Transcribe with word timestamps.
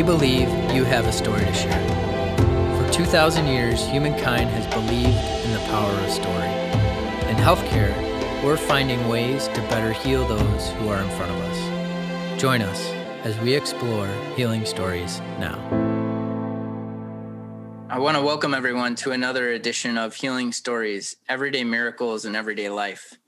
We 0.00 0.06
believe 0.06 0.48
you 0.72 0.84
have 0.84 1.04
a 1.04 1.12
story 1.12 1.44
to 1.44 1.52
share. 1.52 2.86
For 2.86 2.90
2,000 2.90 3.46
years, 3.46 3.86
humankind 3.86 4.48
has 4.48 4.66
believed 4.68 5.14
in 5.44 5.52
the 5.52 5.58
power 5.68 5.92
of 5.92 6.10
story. 6.10 6.48
In 7.28 7.36
healthcare, 7.36 7.94
we're 8.42 8.56
finding 8.56 9.08
ways 9.10 9.48
to 9.48 9.60
better 9.68 9.92
heal 9.92 10.26
those 10.26 10.70
who 10.70 10.88
are 10.88 11.02
in 11.02 11.10
front 11.10 11.32
of 11.32 11.38
us. 11.42 12.40
Join 12.40 12.62
us 12.62 12.82
as 13.24 13.38
we 13.40 13.52
explore 13.52 14.08
healing 14.36 14.64
stories 14.64 15.20
now. 15.38 15.58
I 17.90 17.98
want 17.98 18.16
to 18.16 18.22
welcome 18.22 18.54
everyone 18.54 18.94
to 18.94 19.12
another 19.12 19.50
edition 19.50 19.98
of 19.98 20.14
Healing 20.14 20.52
Stories 20.52 21.16
Everyday 21.28 21.64
Miracles 21.64 22.24
in 22.24 22.34
Everyday 22.34 22.70
Life. 22.70 23.18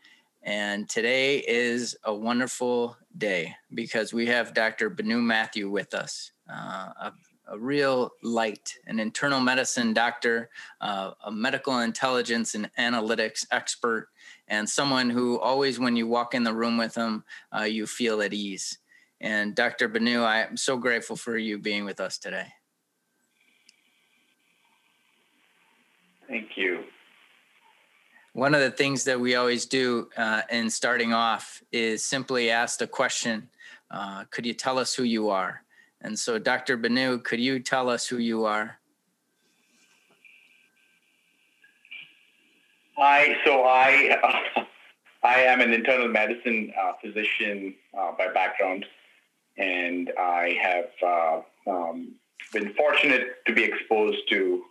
And 0.43 0.89
today 0.89 1.39
is 1.39 1.97
a 2.03 2.15
wonderful 2.15 2.97
day 3.17 3.55
because 3.73 4.13
we 4.13 4.27
have 4.27 4.55
Dr. 4.55 4.91
Benu 4.91 5.23
Matthew 5.23 5.71
with 5.71 5.95
us, 5.95 6.33
a, 6.49 7.13
a, 7.49 7.59
real 7.59 8.11
light, 8.23 8.75
an 8.87 8.99
internal 8.99 9.41
medicine 9.41 9.93
doctor, 9.93 10.51
uh, 10.81 11.13
a 11.25 11.31
medical 11.31 11.81
intelligence 11.81 12.55
and 12.55 12.71
analytics 12.79 13.47
expert, 13.51 14.09
and 14.49 14.69
someone 14.69 15.11
who 15.11 15.39
always, 15.39 15.79
when 15.79 15.97
you 15.97 16.07
walk 16.07 16.35
in 16.35 16.43
the 16.43 16.55
room 16.55 16.77
with 16.77 16.95
him, 16.95 17.25
uh, 17.57 17.63
you 17.63 17.87
feel 17.87 18.23
at 18.23 18.33
ease. 18.33 18.79
And 19.21 19.55
Dr. 19.55 19.89
Benu, 19.89 20.25
I 20.25 20.43
am 20.43 20.57
so 20.57 20.77
grateful 20.77 21.17
for 21.17 21.39
you 21.39 21.59
being 21.59 21.85
with 21.85 22.01
us 22.01 22.19
today. 22.19 22.47
Thank 26.29 26.57
you. 26.57 26.85
One 28.33 28.55
of 28.55 28.63
the 28.63 28.71
things 28.71 29.05
that 29.05 29.21
we 29.21 29.35
always 29.35 29.67
do 29.67 30.09
uh, 30.17 30.43
in 30.51 30.71
starting 30.71 31.13
off 31.13 31.63
is 31.71 32.03
simply 32.03 32.49
ask 32.51 32.79
the 32.79 32.87
question 32.87 33.51
uh, 33.91 34.25
Could 34.31 34.47
you 34.47 34.55
tell 34.55 34.79
us 34.79 34.95
who 34.95 35.03
you 35.03 35.29
are? 35.29 35.63
And 36.03 36.19
so, 36.19 36.39
Dr. 36.39 36.77
Benu, 36.77 37.23
could 37.23 37.41
you 37.41 37.61
tell 37.61 37.89
us 37.89 38.07
who 38.07 38.19
you 38.19 38.45
are? 38.45 38.79
Hi, 42.97 43.37
so 43.45 43.63
I, 43.63 44.19
uh, 44.23 44.65
I 45.23 45.41
am 45.41 45.61
an 45.61 45.73
internal 45.73 46.09
medicine 46.09 46.73
uh, 46.81 46.93
physician 47.01 47.75
uh, 47.97 48.13
by 48.19 48.29
background, 48.33 48.85
and 49.57 50.13
I 50.19 50.59
have 50.61 50.91
uh, 51.07 51.71
um, 51.71 52.15
been 52.53 52.75
fortunate 52.75 53.45
to 53.47 53.55
be 53.55 53.65
exposed 53.65 54.19
to 54.31 54.65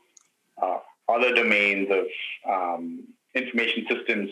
other 1.12 1.34
domains 1.34 1.90
of 1.92 2.06
um, 2.50 3.04
information 3.36 3.86
systems. 3.90 4.30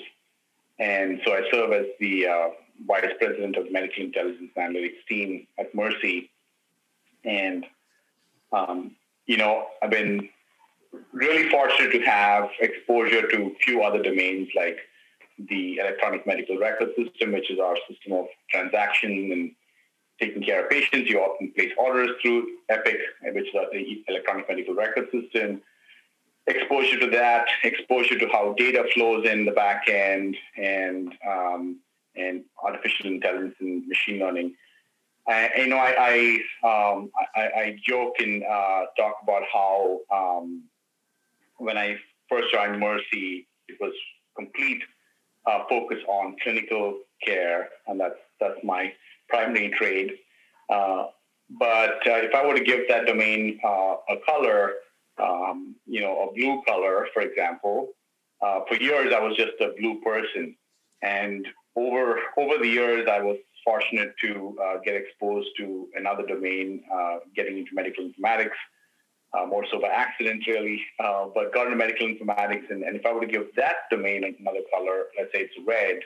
And 0.79 1.19
so 1.25 1.33
I 1.33 1.41
serve 1.51 1.73
as 1.73 1.85
the 1.99 2.27
uh, 2.27 2.47
vice 2.87 3.11
president 3.19 3.57
of 3.57 3.71
medical 3.71 4.03
intelligence 4.03 4.51
analytics 4.57 5.05
team 5.07 5.47
at 5.57 5.73
Mercy. 5.75 6.29
And, 7.23 7.65
um, 8.51 8.95
you 9.25 9.37
know, 9.37 9.67
I've 9.81 9.89
been 9.89 10.29
really 11.13 11.49
fortunate 11.49 11.91
to 11.91 12.01
have 12.01 12.49
exposure 12.59 13.27
to 13.29 13.55
few 13.61 13.83
other 13.83 14.01
domains 14.01 14.49
like 14.55 14.79
the 15.49 15.77
electronic 15.77 16.25
medical 16.25 16.57
record 16.57 16.89
system, 16.95 17.31
which 17.31 17.49
is 17.51 17.59
our 17.59 17.77
system 17.87 18.13
of 18.13 18.25
transaction 18.49 19.11
and 19.31 19.51
taking 20.19 20.43
care 20.43 20.63
of 20.63 20.69
patients. 20.69 21.09
You 21.09 21.19
often 21.19 21.53
place 21.53 21.71
orders 21.77 22.09
through 22.21 22.47
Epic, 22.69 22.97
which 23.23 23.47
is 23.47 23.53
the 23.71 24.03
electronic 24.07 24.49
medical 24.49 24.73
record 24.73 25.09
system 25.11 25.61
exposure 26.49 26.99
to 26.99 27.09
that, 27.11 27.47
exposure 27.63 28.17
to 28.17 28.27
how 28.29 28.53
data 28.57 28.83
flows 28.93 29.25
in 29.25 29.45
the 29.45 29.51
back 29.51 29.87
end, 29.87 30.35
and 30.57 31.13
um, 31.27 31.79
and 32.15 32.43
artificial 32.63 33.05
intelligence 33.07 33.55
and 33.59 33.87
machine 33.87 34.19
learning. 34.19 34.53
I, 35.29 35.51
you 35.57 35.67
know, 35.67 35.77
I 35.77 36.41
I, 36.63 36.91
um, 36.91 37.11
I, 37.35 37.41
I, 37.41 37.79
joke 37.87 38.15
and 38.19 38.43
uh, 38.43 38.85
talk 38.97 39.17
about 39.21 39.43
how 39.53 39.99
um, 40.11 40.63
when 41.57 41.77
I 41.77 41.97
first 42.27 42.51
joined 42.51 42.79
Mercy, 42.79 43.47
it 43.67 43.77
was 43.79 43.93
complete 44.35 44.81
uh, 45.45 45.63
focus 45.69 45.99
on 46.07 46.35
clinical 46.41 46.99
care, 47.23 47.69
and 47.87 47.99
that's 47.99 48.19
that's 48.39 48.59
my 48.63 48.91
primary 49.27 49.69
trade. 49.69 50.13
Uh, 50.69 51.05
but 51.59 52.07
uh, 52.07 52.21
if 52.25 52.33
I 52.33 52.45
were 52.45 52.55
to 52.55 52.63
give 52.63 52.87
that 52.89 53.05
domain 53.05 53.59
uh, 53.63 53.95
a 54.09 54.17
color, 54.25 54.73
um, 55.21 55.75
you 55.85 56.01
know, 56.01 56.29
a 56.29 56.33
blue 56.33 56.61
color, 56.67 57.07
for 57.13 57.21
example. 57.21 57.89
Uh, 58.41 58.61
for 58.67 58.75
years, 58.75 59.13
I 59.13 59.19
was 59.19 59.35
just 59.35 59.59
a 59.59 59.73
blue 59.77 59.99
person, 60.01 60.55
and 61.03 61.45
over 61.75 62.19
over 62.37 62.57
the 62.57 62.67
years, 62.67 63.07
I 63.11 63.19
was 63.21 63.37
fortunate 63.63 64.13
to 64.21 64.57
uh, 64.63 64.77
get 64.83 64.95
exposed 64.95 65.49
to 65.57 65.87
another 65.95 66.25
domain, 66.25 66.83
uh, 66.93 67.17
getting 67.35 67.57
into 67.57 67.71
medical 67.73 68.09
informatics, 68.09 68.57
uh, 69.37 69.45
more 69.45 69.65
so 69.71 69.79
by 69.79 69.87
accident, 69.87 70.43
really. 70.47 70.81
Uh, 70.99 71.27
but 71.33 71.53
got 71.53 71.65
into 71.65 71.77
medical 71.77 72.07
informatics, 72.07 72.69
and, 72.69 72.83
and 72.83 72.95
if 72.95 73.05
I 73.05 73.11
were 73.13 73.21
to 73.21 73.27
give 73.27 73.47
that 73.55 73.75
domain 73.91 74.23
another 74.23 74.61
color, 74.73 75.05
let's 75.17 75.31
say 75.33 75.41
it's 75.41 75.53
red, 75.67 75.99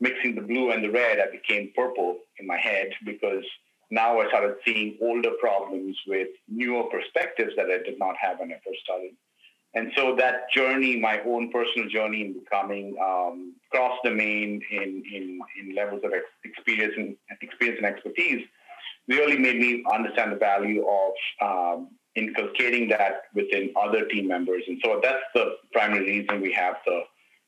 mixing 0.00 0.34
the 0.34 0.42
blue 0.42 0.70
and 0.70 0.84
the 0.84 0.90
red, 0.90 1.18
I 1.20 1.30
became 1.30 1.72
purple 1.74 2.18
in 2.38 2.46
my 2.46 2.58
head 2.58 2.90
because 3.04 3.44
now 3.90 4.20
I 4.20 4.28
started 4.28 4.56
seeing 4.64 4.98
older 5.00 5.32
problems 5.40 5.96
with 6.06 6.28
newer 6.48 6.84
perspectives 6.84 7.52
that 7.56 7.66
I 7.66 7.82
did 7.82 7.98
not 7.98 8.16
have 8.20 8.38
when 8.38 8.52
I 8.52 8.60
first 8.64 8.80
started. 8.84 9.10
And 9.74 9.92
so 9.96 10.16
that 10.16 10.50
journey, 10.52 10.98
my 10.98 11.20
own 11.24 11.50
personal 11.52 11.88
journey 11.88 12.22
in 12.22 12.32
becoming 12.32 12.96
um, 13.02 13.54
cross 13.70 13.96
domain 14.04 14.60
in, 14.70 15.02
in, 15.12 15.40
in 15.60 15.74
levels 15.76 16.02
of 16.04 16.12
experience 16.44 16.94
and 16.96 17.16
experience 17.40 17.78
and 17.82 17.86
expertise, 17.86 18.44
really 19.08 19.38
made 19.38 19.60
me 19.60 19.84
understand 19.92 20.32
the 20.32 20.36
value 20.36 20.84
of 20.86 21.12
um, 21.40 21.88
inculcating 22.16 22.88
that 22.88 23.22
within 23.34 23.72
other 23.80 24.06
team 24.06 24.26
members. 24.26 24.64
And 24.66 24.80
so 24.84 25.00
that's 25.02 25.22
the 25.34 25.56
primary 25.72 26.04
reason 26.04 26.40
we 26.40 26.52
have 26.52 26.76
the, 26.84 27.02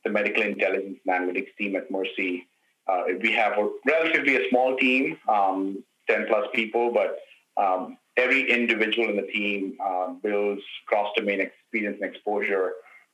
the 0.05 0.11
medical 0.11 0.43
intelligence 0.43 0.99
and 1.05 1.29
analytics 1.29 1.55
team 1.59 1.75
at 1.75 1.91
Mercy. 1.91 2.47
Uh, 2.87 3.03
we 3.21 3.33
have 3.33 3.59
a 3.59 3.69
relatively 3.87 4.37
a 4.37 4.49
small 4.49 4.77
team. 4.77 5.19
Um, 5.29 5.85
10 6.09 6.27
plus 6.29 6.47
people, 6.55 6.93
but 6.93 7.19
um, 7.63 7.97
every 8.17 8.51
individual 8.51 9.09
in 9.09 9.17
the 9.17 9.23
team 9.23 9.77
uh, 9.85 10.09
builds 10.23 10.63
cross 10.87 11.11
domain 11.17 11.41
experience 11.41 11.99
and 12.01 12.11
exposure 12.11 12.73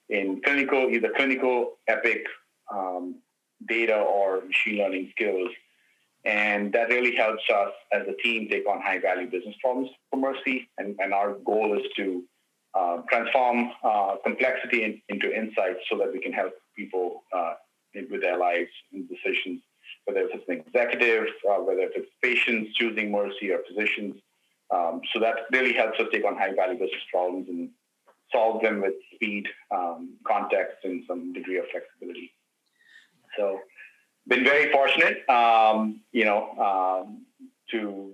in 0.08 0.40
clinical, 0.42 0.88
either 0.90 1.12
clinical, 1.14 1.78
epic 1.86 2.24
um, 2.72 3.16
data 3.66 3.96
or 3.96 4.42
machine 4.44 4.78
learning 4.78 5.08
skills. 5.10 5.50
And 6.24 6.72
that 6.72 6.88
really 6.88 7.14
helps 7.14 7.42
us 7.52 7.72
as 7.92 8.02
a 8.08 8.14
team 8.22 8.48
take 8.50 8.68
on 8.68 8.80
high 8.80 8.98
value 8.98 9.30
business 9.30 9.54
problems 9.62 9.90
for 10.10 10.18
Mercy. 10.18 10.68
And, 10.78 10.96
and 10.98 11.14
our 11.14 11.34
goal 11.34 11.78
is 11.78 11.86
to 11.96 12.24
uh, 12.74 12.98
transform 13.08 13.70
uh, 13.82 14.16
complexity 14.24 14.84
in, 14.84 15.00
into 15.08 15.34
insights 15.34 15.80
so 15.90 15.96
that 15.98 16.12
we 16.12 16.20
can 16.20 16.32
help 16.32 16.52
people 16.76 17.22
uh, 17.32 17.54
with 18.10 18.20
their 18.20 18.36
lives 18.36 18.70
and 18.92 19.08
decisions 19.08 19.60
whether 20.08 20.20
it's 20.20 20.48
an 20.48 20.64
executive, 20.66 21.26
uh, 21.48 21.56
whether 21.56 21.82
it's 21.82 22.08
patients 22.22 22.74
choosing 22.74 23.12
Mercy 23.12 23.50
or 23.50 23.60
physicians. 23.68 24.16
Um, 24.70 25.00
so 25.12 25.20
that 25.20 25.36
really 25.52 25.72
helps 25.72 25.98
us 25.98 26.06
take 26.12 26.24
on 26.24 26.36
high 26.36 26.54
value 26.54 26.78
business 26.78 27.02
problems 27.10 27.48
and 27.48 27.70
solve 28.32 28.62
them 28.62 28.82
with 28.82 28.94
speed, 29.14 29.46
um, 29.70 30.14
context, 30.26 30.78
and 30.84 31.02
some 31.08 31.32
degree 31.32 31.58
of 31.58 31.64
flexibility. 31.70 32.32
So, 33.36 33.60
been 34.26 34.44
very 34.44 34.70
fortunate, 34.70 35.28
um, 35.30 36.00
you 36.12 36.24
know, 36.24 36.50
um, 36.58 37.24
to 37.70 38.12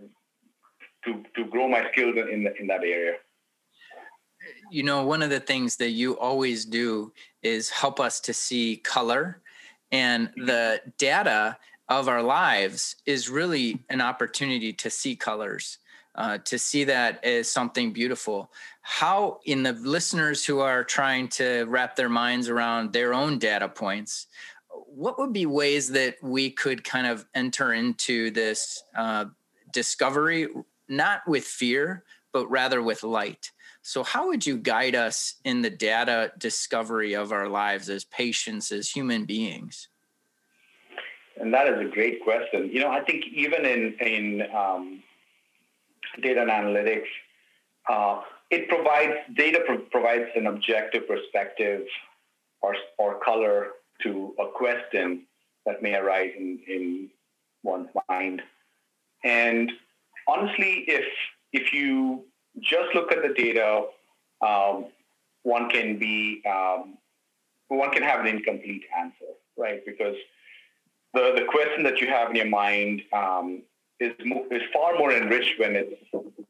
to 1.04 1.24
to 1.34 1.44
grow 1.46 1.68
my 1.68 1.90
skills 1.90 2.16
in 2.30 2.44
the, 2.44 2.56
in 2.60 2.66
that 2.68 2.82
area. 2.84 3.14
You 4.70 4.82
know, 4.82 5.04
one 5.04 5.22
of 5.22 5.30
the 5.30 5.40
things 5.40 5.76
that 5.76 5.90
you 5.90 6.18
always 6.18 6.64
do 6.64 7.12
is 7.42 7.70
help 7.70 7.98
us 7.98 8.20
to 8.20 8.34
see 8.34 8.76
color, 8.76 9.40
and 9.90 10.30
the 10.36 10.80
data 10.98 11.56
of 11.88 12.08
our 12.08 12.22
lives 12.22 12.96
is 13.06 13.28
really 13.28 13.84
an 13.90 14.00
opportunity 14.00 14.72
to 14.72 14.90
see 14.90 15.16
colors, 15.16 15.78
uh, 16.14 16.38
to 16.38 16.58
see 16.58 16.84
that 16.84 17.24
as 17.24 17.50
something 17.50 17.92
beautiful. 17.92 18.50
How, 18.82 19.40
in 19.44 19.62
the 19.62 19.72
listeners 19.72 20.44
who 20.44 20.60
are 20.60 20.84
trying 20.84 21.28
to 21.28 21.64
wrap 21.64 21.96
their 21.96 22.08
minds 22.08 22.48
around 22.48 22.92
their 22.92 23.14
own 23.14 23.38
data 23.38 23.68
points, 23.68 24.26
what 24.68 25.18
would 25.18 25.32
be 25.32 25.46
ways 25.46 25.90
that 25.90 26.16
we 26.22 26.50
could 26.50 26.84
kind 26.84 27.06
of 27.06 27.26
enter 27.34 27.72
into 27.72 28.30
this 28.30 28.82
uh, 28.96 29.26
discovery, 29.72 30.48
not 30.88 31.26
with 31.26 31.44
fear, 31.44 32.04
but 32.32 32.48
rather 32.48 32.82
with 32.82 33.02
light? 33.02 33.50
So, 33.82 34.02
how 34.02 34.28
would 34.28 34.46
you 34.46 34.56
guide 34.56 34.94
us 34.94 35.34
in 35.44 35.62
the 35.62 35.70
data 35.70 36.32
discovery 36.38 37.14
of 37.14 37.32
our 37.32 37.48
lives 37.48 37.90
as 37.90 38.04
patients, 38.04 38.72
as 38.72 38.88
human 38.88 39.26
beings? 39.26 39.88
And 41.38 41.52
that 41.52 41.68
is 41.68 41.80
a 41.80 41.90
great 41.90 42.22
question. 42.22 42.70
You 42.72 42.80
know, 42.80 42.90
I 42.90 43.00
think 43.00 43.24
even 43.34 43.66
in 43.66 43.94
in 44.00 44.42
um, 44.56 45.02
data 46.20 46.42
and 46.42 46.50
analytics, 46.50 47.08
uh, 47.88 48.22
it 48.50 48.68
provides 48.68 49.14
data 49.34 49.62
pro- 49.66 49.78
provides 49.78 50.30
an 50.36 50.46
objective 50.46 51.06
perspective 51.08 51.82
or 52.62 52.74
or 52.98 53.20
color 53.20 53.68
to 54.02 54.34
a 54.40 54.46
question 54.48 55.22
that 55.66 55.82
may 55.82 55.94
arise 55.94 56.32
in, 56.36 56.58
in 56.68 57.10
one's 57.62 57.88
mind. 58.08 58.42
And 59.24 59.72
honestly, 60.28 60.84
if 60.86 61.04
if 61.52 61.72
you 61.72 62.24
just 62.60 62.94
look 62.94 63.10
at 63.12 63.22
the 63.22 63.34
data, 63.34 63.86
um, 64.40 64.86
one 65.42 65.68
can 65.70 65.98
be 65.98 66.42
um, 66.46 66.98
one 67.68 67.90
can 67.90 68.02
have 68.02 68.20
an 68.20 68.26
incomplete 68.26 68.84
answer, 68.96 69.32
right? 69.56 69.84
Because 69.84 70.16
the, 71.14 71.32
the 71.36 71.44
question 71.48 71.82
that 71.84 72.00
you 72.00 72.08
have 72.08 72.30
in 72.30 72.36
your 72.36 72.46
mind 72.46 73.02
um, 73.12 73.62
is 74.00 74.12
is 74.50 74.62
far 74.72 74.98
more 74.98 75.12
enriched 75.12 75.58
when 75.58 75.76
it's 75.76 75.94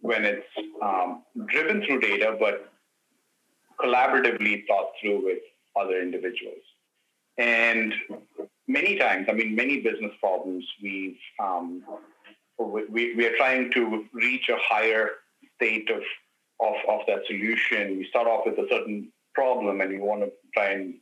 when 0.00 0.24
it's 0.24 0.46
um, 0.82 1.22
driven 1.46 1.84
through 1.84 2.00
data, 2.00 2.36
but 2.38 2.72
collaboratively 3.80 4.66
thought 4.66 4.90
through 5.00 5.24
with 5.24 5.38
other 5.76 6.00
individuals. 6.00 6.62
And 7.38 7.92
many 8.68 8.96
times, 8.96 9.26
I 9.28 9.32
mean, 9.32 9.54
many 9.54 9.80
business 9.80 10.12
problems, 10.20 10.64
we've 10.82 11.18
um, 11.42 11.82
we, 12.58 13.14
we 13.14 13.26
are 13.26 13.36
trying 13.36 13.72
to 13.72 14.06
reach 14.12 14.48
a 14.48 14.56
higher 14.58 15.10
state 15.56 15.90
of, 15.90 16.02
of 16.60 16.74
of 16.88 17.00
that 17.06 17.26
solution. 17.26 17.98
We 17.98 18.06
start 18.08 18.26
off 18.26 18.46
with 18.46 18.58
a 18.58 18.66
certain 18.70 19.12
problem, 19.34 19.80
and 19.80 19.90
we 19.90 19.98
want 19.98 20.22
to 20.22 20.32
try 20.54 20.70
and 20.70 20.94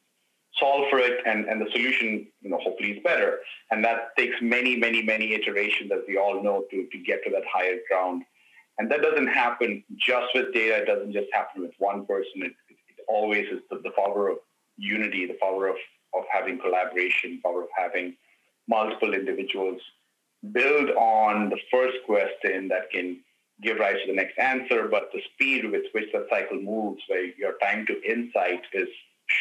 solve 0.58 0.88
for 0.90 0.98
it 0.98 1.20
and, 1.26 1.46
and 1.46 1.60
the 1.60 1.70
solution, 1.72 2.26
you 2.40 2.50
know, 2.50 2.58
hopefully 2.58 2.92
is 2.92 3.02
better. 3.02 3.38
And 3.70 3.84
that 3.84 4.16
takes 4.16 4.36
many, 4.40 4.76
many, 4.76 5.02
many 5.02 5.32
iterations, 5.34 5.90
as 5.92 6.00
we 6.06 6.18
all 6.18 6.42
know, 6.42 6.64
to, 6.70 6.86
to 6.90 6.98
get 6.98 7.24
to 7.24 7.30
that 7.30 7.44
higher 7.52 7.78
ground. 7.88 8.24
And 8.78 8.90
that 8.90 9.02
doesn't 9.02 9.28
happen 9.28 9.84
just 9.98 10.26
with 10.34 10.52
data. 10.52 10.82
It 10.82 10.86
doesn't 10.86 11.12
just 11.12 11.28
happen 11.32 11.62
with 11.62 11.72
one 11.78 12.06
person. 12.06 12.42
It, 12.42 12.52
it, 12.68 12.76
it 12.88 13.04
always 13.08 13.46
is 13.46 13.60
the, 13.70 13.80
the, 13.82 13.90
power 13.90 14.28
of 14.28 14.38
unity, 14.76 15.26
the 15.26 15.38
power 15.40 15.68
of, 15.68 15.76
of 16.14 16.24
having 16.32 16.58
collaboration, 16.58 17.40
power 17.42 17.62
of 17.62 17.68
having 17.76 18.16
multiple 18.68 19.14
individuals 19.14 19.80
build 20.52 20.90
on 20.90 21.50
the 21.50 21.58
first 21.70 21.98
question 22.04 22.68
that 22.68 22.90
can 22.90 23.20
give 23.62 23.78
rise 23.78 23.96
to 24.04 24.08
the 24.08 24.16
next 24.16 24.38
answer, 24.38 24.88
but 24.88 25.10
the 25.12 25.20
speed 25.34 25.70
with 25.70 25.84
which 25.92 26.10
the 26.12 26.26
cycle 26.28 26.60
moves, 26.60 27.00
where 27.06 27.26
your 27.38 27.56
time 27.62 27.86
to 27.86 28.02
insight 28.02 28.62
is 28.72 28.88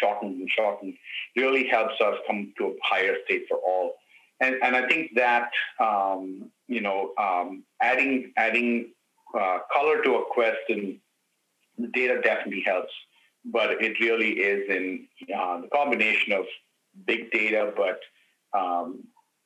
shortened 0.02 0.40
and 0.40 0.50
shortened, 0.50 0.96
really 1.36 1.68
helps 1.68 2.02
us 2.02 2.18
come 2.28 2.54
to 2.58 2.68
a 2.68 2.74
higher 2.84 3.16
state 3.26 3.46
for 3.48 3.58
all. 3.58 3.94
And, 4.42 4.56
and 4.64 4.76
I 4.76 4.88
think 4.88 5.12
that 5.16 5.52
um, 5.80 6.50
you 6.68 6.82
know 6.82 7.12
um, 7.18 7.64
adding 7.82 8.34
adding 8.38 8.92
uh, 9.40 9.60
color 9.72 10.04
to 10.04 10.16
a 10.16 10.26
question, 10.26 11.00
the 11.78 11.88
data 11.88 12.20
definitely 12.22 12.64
helps, 12.66 12.94
but 13.46 13.82
it 13.82 14.00
really 14.00 14.32
is 14.32 14.70
in 14.70 15.08
uh, 15.36 15.62
the 15.62 15.68
combination 15.68 16.34
of 16.34 16.46
big 17.06 17.32
data, 17.32 17.72
but 17.76 18.00
um, 18.58 19.04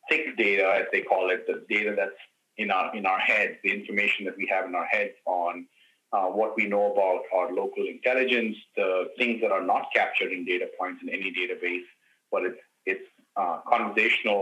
thick 0.10 0.38
data, 0.38 0.80
as 0.80 0.86
they 0.92 1.02
call 1.02 1.30
it, 1.30 1.46
the 1.48 1.64
data 1.70 1.94
that's 1.96 2.12
in 2.58 2.72
our 2.72 2.96
in 2.96 3.06
our 3.06 3.20
head, 3.20 3.58
the 3.64 3.72
information 3.72 4.26
that 4.26 4.38
we 4.38 4.48
have 4.48 4.66
in 4.66 4.76
our 4.76 4.86
head 4.86 5.12
on 5.26 5.68
uh, 6.16 6.28
what 6.40 6.56
we 6.56 6.66
know 6.74 6.86
about 6.94 7.22
our 7.36 7.54
local 7.62 7.86
intelligence, 7.96 8.56
the 8.76 9.10
things 9.18 9.42
that 9.42 9.52
are 9.52 9.66
not 9.74 9.84
captured 9.94 10.32
in 10.32 10.46
data 10.46 10.68
points 10.80 11.02
in 11.04 11.10
any 11.10 11.30
database, 11.42 11.88
but 12.32 12.44
it's, 12.44 12.62
it's 12.86 13.08
uh, 13.36 13.60
conversational 13.68 14.42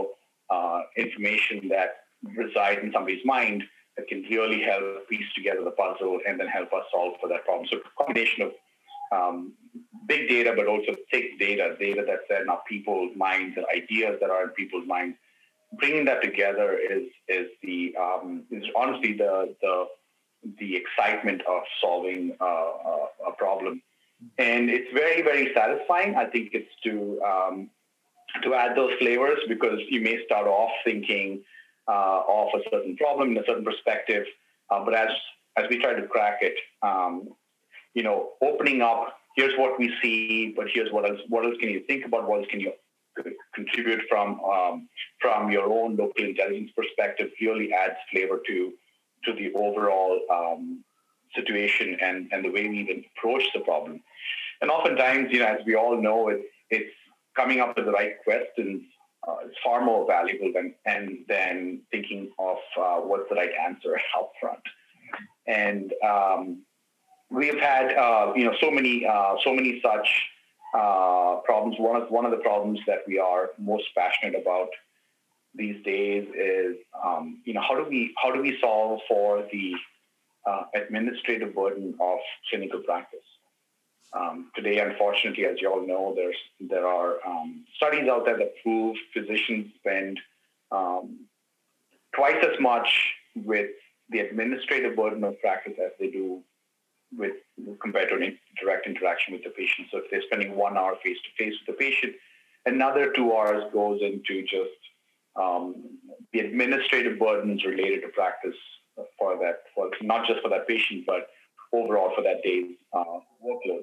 uh, 0.50 0.82
information 0.96 1.68
that 1.68 1.90
resides 2.36 2.80
in 2.82 2.92
somebody's 2.92 3.24
mind 3.24 3.64
that 3.96 4.06
can 4.08 4.22
really 4.30 4.60
help 4.62 5.08
piece 5.08 5.26
together 5.34 5.62
the 5.64 5.70
puzzle 5.72 6.20
and 6.26 6.38
then 6.38 6.46
help 6.46 6.72
us 6.72 6.84
solve 6.92 7.14
for 7.20 7.28
that 7.28 7.44
problem. 7.44 7.66
So 7.70 7.78
combination 7.98 8.42
of 8.42 8.52
um, 9.12 9.52
big 10.06 10.28
data, 10.28 10.52
but 10.56 10.66
also 10.66 10.94
thick 11.10 11.38
data, 11.38 11.76
data 11.78 12.04
that's 12.06 12.42
in 12.42 12.48
our 12.48 12.62
people's 12.68 13.16
minds 13.16 13.56
and 13.56 13.66
ideas 13.74 14.18
that 14.20 14.30
are 14.30 14.44
in 14.44 14.50
people's 14.50 14.86
minds. 14.86 15.16
Bringing 15.78 16.04
that 16.04 16.22
together 16.22 16.78
is 16.78 17.08
is 17.28 17.48
the 17.62 17.94
um, 18.00 18.44
is 18.52 18.64
honestly 18.76 19.12
the 19.14 19.54
the 19.60 19.86
the 20.58 20.76
excitement 20.76 21.42
of 21.48 21.62
solving 21.80 22.36
uh, 22.40 22.44
a, 22.44 23.06
a, 23.28 23.32
problem. 23.38 23.82
And 24.38 24.70
it's 24.70 24.92
very, 24.92 25.22
very 25.22 25.52
satisfying. 25.54 26.14
I 26.16 26.26
think 26.26 26.50
it's 26.52 26.70
to 26.84 27.20
um, 27.22 27.70
to 28.42 28.54
add 28.54 28.76
those 28.76 28.92
flavors 28.98 29.38
because 29.48 29.80
you 29.88 30.00
may 30.00 30.24
start 30.24 30.46
off 30.46 30.70
thinking 30.84 31.42
uh, 31.88 32.22
of 32.28 32.48
a 32.54 32.60
certain 32.70 32.96
problem 32.96 33.32
in 33.32 33.38
a 33.38 33.44
certain 33.46 33.64
perspective, 33.64 34.24
uh, 34.70 34.84
but 34.84 34.94
as 34.94 35.10
as 35.56 35.66
we 35.70 35.78
try 35.78 35.94
to 35.94 36.06
crack 36.06 36.38
it, 36.40 36.54
um, 36.82 37.28
you 37.94 38.02
know, 38.02 38.30
opening 38.42 38.82
up. 38.82 39.16
Here's 39.36 39.56
what 39.58 39.78
we 39.78 39.92
see, 40.00 40.52
but 40.56 40.66
here's 40.72 40.92
what 40.92 41.08
else. 41.08 41.20
What 41.28 41.44
else 41.44 41.56
can 41.58 41.68
you 41.68 41.82
think 41.86 42.04
about? 42.04 42.28
What 42.28 42.38
else 42.38 42.46
can 42.50 42.60
you 42.60 42.72
contribute 43.54 44.02
from 44.08 44.40
um, 44.40 44.88
from 45.20 45.50
your 45.50 45.64
own 45.64 45.96
local 45.96 46.24
intelligence 46.24 46.70
perspective? 46.76 47.30
Really 47.40 47.72
adds 47.72 47.96
flavor 48.12 48.40
to 48.46 48.72
to 49.24 49.32
the 49.32 49.52
overall 49.54 50.20
um, 50.30 50.84
situation 51.34 51.96
and, 52.00 52.28
and 52.32 52.44
the 52.44 52.50
way 52.50 52.68
we 52.68 52.78
even 52.78 53.04
approach 53.16 53.44
the 53.54 53.60
problem. 53.60 54.00
And 54.60 54.70
oftentimes, 54.70 55.28
you 55.30 55.40
know, 55.40 55.46
as 55.46 55.60
we 55.66 55.74
all 55.74 56.00
know, 56.00 56.28
it's, 56.28 56.44
it's 56.70 56.90
coming 57.36 57.60
up 57.60 57.76
with 57.76 57.86
the 57.86 57.92
right 57.92 58.14
questions 58.24 58.82
uh, 59.26 59.36
is 59.46 59.54
far 59.62 59.84
more 59.84 60.06
valuable 60.06 60.52
than 60.54 60.74
and 60.86 61.18
than 61.28 61.80
thinking 61.90 62.30
of 62.38 62.58
uh, 62.78 62.96
what's 62.96 63.28
the 63.28 63.34
right 63.34 63.50
answer 63.66 63.98
up 64.18 64.32
front. 64.40 64.60
And 65.46 65.92
um, 66.04 66.62
we've 67.30 67.58
had 67.58 67.94
uh, 67.94 68.32
you 68.36 68.44
know 68.44 68.54
so 68.60 68.70
many 68.70 69.06
uh, 69.06 69.36
so 69.42 69.54
many 69.54 69.80
such 69.80 70.26
uh, 70.74 71.36
problems. 71.44 71.76
One 71.78 72.00
of 72.00 72.10
one 72.10 72.24
of 72.24 72.30
the 72.30 72.38
problems 72.38 72.80
that 72.86 73.00
we 73.06 73.18
are 73.18 73.50
most 73.58 73.84
passionate 73.96 74.40
about 74.40 74.68
these 75.54 75.82
days 75.84 76.26
is, 76.34 76.76
um, 77.04 77.40
you 77.44 77.54
know, 77.54 77.60
how 77.60 77.76
do 77.76 77.88
we 77.88 78.14
how 78.22 78.32
do 78.32 78.40
we 78.40 78.58
solve 78.60 79.00
for 79.08 79.46
the 79.52 79.74
uh, 80.46 80.64
administrative 80.74 81.54
burden 81.54 81.94
of 82.00 82.18
clinical 82.50 82.80
practice? 82.80 83.20
Um, 84.12 84.50
today, 84.54 84.78
unfortunately, 84.78 85.44
as 85.46 85.60
you 85.60 85.70
all 85.70 85.86
know, 85.86 86.12
there's 86.14 86.36
there 86.60 86.86
are 86.86 87.16
um, 87.26 87.64
studies 87.76 88.08
out 88.08 88.24
there 88.24 88.38
that 88.38 88.54
prove 88.62 88.96
physicians 89.12 89.72
spend 89.78 90.20
um, 90.70 91.20
twice 92.14 92.42
as 92.42 92.58
much 92.60 93.14
with 93.34 93.70
the 94.10 94.20
administrative 94.20 94.96
burden 94.96 95.24
of 95.24 95.40
practice 95.40 95.74
as 95.84 95.92
they 95.98 96.10
do 96.10 96.42
with 97.16 97.32
compared 97.80 98.08
to 98.08 98.16
an 98.16 98.38
direct 98.60 98.86
interaction 98.86 99.34
with 99.34 99.44
the 99.44 99.50
patient. 99.50 99.88
So 99.90 99.98
if 99.98 100.10
they're 100.10 100.22
spending 100.22 100.56
one 100.56 100.76
hour 100.76 100.96
face 101.02 101.18
to 101.24 101.44
face 101.44 101.54
with 101.60 101.76
the 101.76 101.84
patient, 101.84 102.14
another 102.66 103.12
two 103.12 103.32
hours 103.32 103.64
goes 103.72 104.00
into 104.02 104.42
just 104.42 104.78
um, 105.36 105.98
the 106.32 106.40
administrative 106.40 107.18
burdens 107.18 107.64
related 107.64 108.02
to 108.02 108.08
practice 108.08 108.56
for 109.18 109.36
that, 109.38 109.62
for 109.74 109.90
not 110.02 110.26
just 110.26 110.40
for 110.40 110.48
that 110.48 110.68
patient, 110.68 111.04
but 111.06 111.28
overall 111.72 112.12
for 112.14 112.22
that 112.22 112.42
day's 112.42 112.76
uh, 112.92 113.18
workload. 113.44 113.82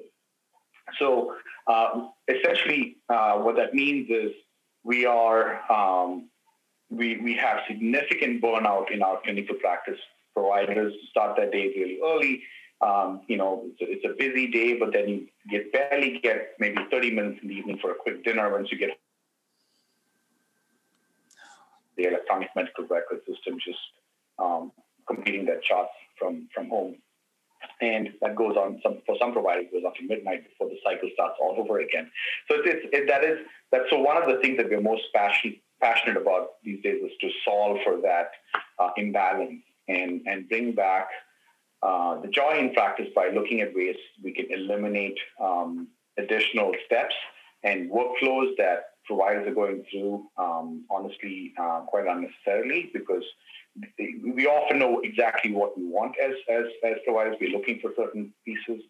So 0.98 1.34
uh, 1.66 2.08
essentially, 2.28 2.96
uh, 3.08 3.38
what 3.38 3.56
that 3.56 3.74
means 3.74 4.08
is 4.10 4.32
we 4.84 5.06
are 5.06 5.60
um, 5.70 6.28
we 6.90 7.18
we 7.18 7.34
have 7.34 7.60
significant 7.68 8.42
burnout 8.42 8.90
in 8.90 9.02
our 9.02 9.20
clinical 9.22 9.56
practice 9.56 9.98
providers 10.34 10.92
start 11.10 11.36
that 11.36 11.52
day 11.52 11.72
really 11.76 11.98
early. 12.04 12.42
Um, 12.80 13.20
you 13.28 13.36
know, 13.36 13.64
it's 13.66 13.80
a, 13.80 13.92
it's 13.92 14.04
a, 14.04 14.16
busy 14.18 14.50
day, 14.50 14.76
but 14.76 14.92
then 14.92 15.08
you 15.08 15.26
get 15.48 15.72
barely 15.72 16.18
get 16.20 16.54
maybe 16.58 16.78
30 16.90 17.12
minutes 17.12 17.38
in 17.40 17.48
the 17.48 17.54
evening 17.54 17.78
for 17.80 17.92
a 17.92 17.94
quick 17.94 18.24
dinner 18.24 18.50
once 18.50 18.72
you 18.72 18.78
get 18.78 18.98
the 21.96 22.04
electronic 22.04 22.48
medical 22.56 22.84
record 22.84 23.20
system 23.26 23.58
just 23.64 23.78
um, 24.38 24.72
completing 25.06 25.44
their 25.44 25.60
charts 25.60 25.92
from, 26.18 26.48
from 26.54 26.68
home. 26.68 26.96
And 27.80 28.10
that 28.20 28.36
goes 28.36 28.56
on 28.56 28.80
some, 28.82 28.98
for 29.06 29.16
some 29.20 29.32
providers 29.32 29.66
goes 29.72 29.82
on 29.84 29.94
to 29.94 30.06
midnight 30.06 30.44
before 30.48 30.68
the 30.68 30.78
cycle 30.84 31.08
starts 31.14 31.36
all 31.40 31.56
over 31.58 31.80
again. 31.80 32.10
So 32.48 32.56
it's, 32.58 32.66
it's 32.66 32.86
it, 32.92 33.08
that 33.08 33.24
is 33.24 33.38
that's 33.70 33.84
so 33.90 34.00
one 34.00 34.16
of 34.16 34.28
the 34.28 34.40
things 34.40 34.56
that 34.56 34.68
we're 34.68 34.80
most 34.80 35.02
passionate 35.14 35.58
passionate 35.80 36.16
about 36.16 36.62
these 36.62 36.82
days 36.82 37.02
is 37.02 37.12
to 37.20 37.30
solve 37.44 37.78
for 37.84 38.00
that 38.00 38.30
uh, 38.78 38.90
imbalance 38.96 39.62
and 39.88 40.22
and 40.26 40.48
bring 40.48 40.72
back 40.72 41.08
uh, 41.82 42.20
the 42.20 42.28
joy 42.28 42.58
in 42.58 42.72
practice 42.72 43.08
by 43.14 43.28
looking 43.30 43.60
at 43.60 43.74
ways 43.74 43.96
we 44.22 44.32
can 44.32 44.46
eliminate 44.50 45.18
um, 45.40 45.88
additional 46.18 46.72
steps 46.86 47.14
and 47.64 47.90
workflows 47.90 48.56
that 48.58 48.91
providers 49.06 49.46
are 49.48 49.54
going 49.54 49.84
through, 49.90 50.24
um, 50.36 50.84
honestly, 50.90 51.52
uh, 51.60 51.80
quite 51.86 52.06
unnecessarily 52.06 52.90
because 52.92 53.24
we 54.34 54.46
often 54.46 54.78
know 54.78 55.00
exactly 55.00 55.52
what 55.52 55.76
we 55.76 55.84
want 55.84 56.14
as, 56.22 56.34
as, 56.50 56.64
as 56.84 56.96
providers. 57.04 57.36
We're 57.40 57.56
looking 57.56 57.80
for 57.80 57.90
certain 57.96 58.32
pieces 58.44 58.82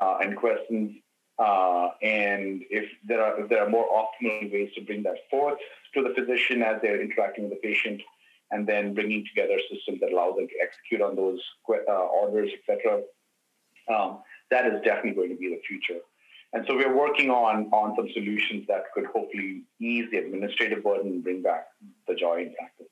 uh, 0.00 0.18
and 0.20 0.36
questions. 0.36 0.96
Uh, 1.38 1.90
and 2.02 2.62
if 2.68 2.90
there 3.06 3.22
are 3.22 3.40
if 3.40 3.48
there 3.48 3.62
are 3.62 3.70
more 3.70 3.86
optimal 3.86 4.52
ways 4.52 4.70
to 4.74 4.80
bring 4.80 5.04
that 5.04 5.18
forth 5.30 5.58
to 5.94 6.02
the 6.02 6.12
physician 6.14 6.62
as 6.62 6.82
they're 6.82 7.00
interacting 7.00 7.48
with 7.48 7.52
the 7.52 7.68
patient, 7.68 8.02
and 8.50 8.66
then 8.66 8.92
bringing 8.92 9.24
together 9.24 9.54
a 9.54 9.74
system 9.74 9.98
that 10.00 10.12
allows 10.12 10.34
them 10.36 10.48
to 10.48 10.54
execute 10.60 11.00
on 11.00 11.14
those 11.14 11.40
uh, 11.70 11.92
orders, 11.92 12.50
etc., 12.58 13.02
um, 13.94 14.18
that 14.50 14.66
is 14.66 14.80
definitely 14.84 15.12
going 15.12 15.30
to 15.30 15.36
be 15.36 15.48
the 15.48 15.60
future. 15.66 16.00
And 16.52 16.64
so 16.66 16.76
we're 16.76 16.96
working 16.96 17.30
on, 17.30 17.68
on 17.72 17.94
some 17.96 18.08
solutions 18.12 18.66
that 18.68 18.84
could 18.94 19.04
hopefully 19.06 19.64
ease 19.80 20.06
the 20.10 20.18
administrative 20.18 20.82
burden 20.82 21.12
and 21.12 21.22
bring 21.22 21.42
back 21.42 21.66
the 22.06 22.14
joy 22.14 22.42
in 22.42 22.54
practice. 22.54 22.86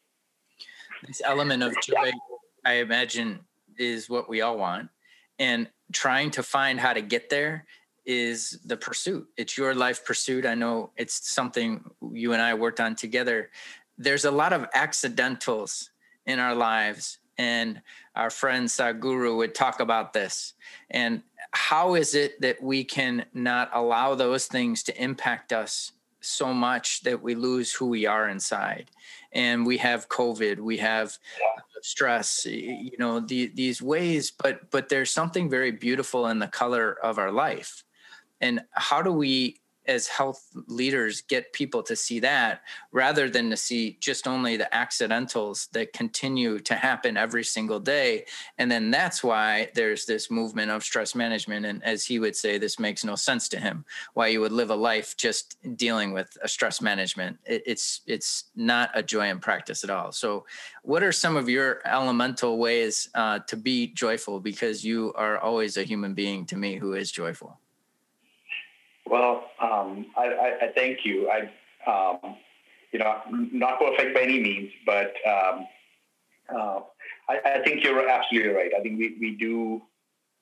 This 1.06 1.22
element 1.24 1.62
of 1.62 1.74
joy, 1.82 2.12
I 2.64 2.74
imagine, 2.74 3.40
is 3.78 4.10
what 4.10 4.28
we 4.28 4.42
all 4.42 4.58
want. 4.58 4.90
And 5.38 5.68
trying 5.92 6.30
to 6.32 6.42
find 6.42 6.80
how 6.80 6.92
to 6.92 7.00
get 7.00 7.30
there 7.30 7.64
is 8.04 8.58
the 8.64 8.76
pursuit. 8.76 9.26
It's 9.36 9.56
your 9.56 9.74
life 9.74 10.04
pursuit. 10.04 10.46
I 10.46 10.54
know 10.54 10.90
it's 10.96 11.30
something 11.30 11.84
you 12.12 12.32
and 12.32 12.42
I 12.42 12.54
worked 12.54 12.80
on 12.80 12.94
together. 12.94 13.50
There's 13.98 14.24
a 14.24 14.30
lot 14.30 14.52
of 14.52 14.66
accidentals 14.74 15.90
in 16.26 16.38
our 16.38 16.54
lives. 16.54 17.18
And 17.38 17.82
our 18.14 18.30
friend 18.30 18.66
Sadhguru 18.66 19.36
would 19.36 19.54
talk 19.54 19.80
about 19.80 20.12
this. 20.12 20.54
And 20.90 21.22
how 21.52 21.94
is 21.94 22.14
it 22.14 22.40
that 22.40 22.62
we 22.62 22.84
can 22.84 23.26
not 23.34 23.70
allow 23.72 24.14
those 24.14 24.46
things 24.46 24.82
to 24.84 25.02
impact 25.02 25.52
us 25.52 25.92
so 26.20 26.52
much 26.52 27.02
that 27.02 27.22
we 27.22 27.34
lose 27.34 27.72
who 27.72 27.86
we 27.86 28.06
are 28.06 28.28
inside? 28.28 28.90
And 29.32 29.66
we 29.66 29.76
have 29.78 30.08
COVID, 30.08 30.58
we 30.60 30.78
have 30.78 31.18
stress, 31.82 32.46
you 32.46 32.96
know, 32.98 33.20
the, 33.20 33.48
these 33.48 33.82
ways, 33.82 34.30
but 34.30 34.70
but 34.70 34.88
there's 34.88 35.10
something 35.10 35.48
very 35.50 35.70
beautiful 35.70 36.26
in 36.28 36.38
the 36.38 36.48
color 36.48 36.96
of 37.02 37.18
our 37.18 37.30
life. 37.30 37.84
And 38.40 38.62
how 38.72 39.02
do 39.02 39.12
we 39.12 39.60
as 39.88 40.06
health 40.08 40.48
leaders 40.66 41.20
get 41.22 41.52
people 41.52 41.82
to 41.82 41.96
see 41.96 42.20
that 42.20 42.62
rather 42.92 43.28
than 43.28 43.50
to 43.50 43.56
see 43.56 43.96
just 44.00 44.26
only 44.26 44.56
the 44.56 44.74
accidentals 44.74 45.68
that 45.72 45.92
continue 45.92 46.58
to 46.58 46.74
happen 46.74 47.16
every 47.16 47.44
single 47.44 47.80
day. 47.80 48.24
And 48.58 48.70
then 48.70 48.90
that's 48.90 49.22
why 49.22 49.70
there's 49.74 50.06
this 50.06 50.30
movement 50.30 50.70
of 50.70 50.84
stress 50.84 51.14
management. 51.14 51.66
And 51.66 51.82
as 51.84 52.04
he 52.04 52.18
would 52.18 52.36
say 52.36 52.58
this 52.58 52.78
makes 52.78 53.04
no 53.04 53.14
sense 53.14 53.48
to 53.50 53.60
him 53.60 53.84
why 54.14 54.28
you 54.28 54.40
would 54.40 54.52
live 54.52 54.70
a 54.70 54.76
life 54.76 55.16
just 55.16 55.56
dealing 55.76 56.12
with 56.12 56.36
a 56.42 56.48
stress 56.48 56.80
management. 56.80 57.38
It, 57.44 57.62
it's 57.66 58.00
it's 58.06 58.44
not 58.54 58.90
a 58.94 59.02
joy 59.02 59.28
in 59.28 59.40
practice 59.40 59.84
at 59.84 59.90
all. 59.90 60.12
So 60.12 60.46
what 60.82 61.02
are 61.02 61.12
some 61.12 61.36
of 61.36 61.48
your 61.48 61.80
elemental 61.84 62.58
ways 62.58 63.08
uh, 63.14 63.40
to 63.40 63.56
be 63.56 63.88
joyful? 63.88 64.40
Because 64.40 64.84
you 64.84 65.12
are 65.16 65.38
always 65.38 65.76
a 65.76 65.82
human 65.84 66.14
being 66.14 66.46
to 66.46 66.56
me 66.56 66.76
who 66.76 66.94
is 66.94 67.10
joyful. 67.10 67.58
Well, 69.06 69.45
um, 69.60 70.06
I, 70.16 70.26
I, 70.26 70.58
I, 70.62 70.72
thank 70.74 71.04
you. 71.04 71.30
I, 71.30 71.50
um, 71.90 72.36
you 72.92 72.98
know, 72.98 73.20
not 73.30 73.78
perfect 73.78 74.14
by 74.14 74.22
any 74.22 74.40
means, 74.40 74.70
but 74.84 75.14
um, 75.26 75.66
uh, 76.54 76.80
I, 77.28 77.40
I, 77.44 77.62
think 77.64 77.82
you're 77.82 78.08
absolutely 78.08 78.50
right. 78.50 78.70
I 78.76 78.80
think 78.80 78.98
we, 78.98 79.16
we 79.20 79.36
do 79.36 79.82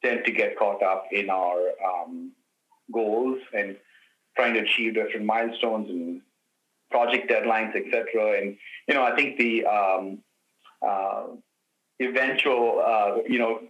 tend 0.05 0.25
to 0.25 0.33
get 0.33 0.59
caught 0.59 0.83
up 0.83 1.07
in 1.13 1.31
our 1.31 1.59
um, 1.85 2.33
goals 2.93 3.39
and 3.57 3.77
trying 4.37 4.55
to 4.55 4.61
achieve 4.61 4.95
different 4.95 5.27
milestones 5.27 5.89
and 5.89 6.21
project 6.91 7.31
deadlines, 7.31 7.75
etc. 7.75 8.41
And 8.41 8.57
you 8.89 8.95
know, 8.95 9.03
I 9.03 9.17
think 9.17 9.39
the 9.39 9.65
um, 9.67 10.19
uh, 10.87 11.25
eventual, 12.01 12.83
uh, 12.85 13.23
you 13.29 13.39
know, 13.39 13.61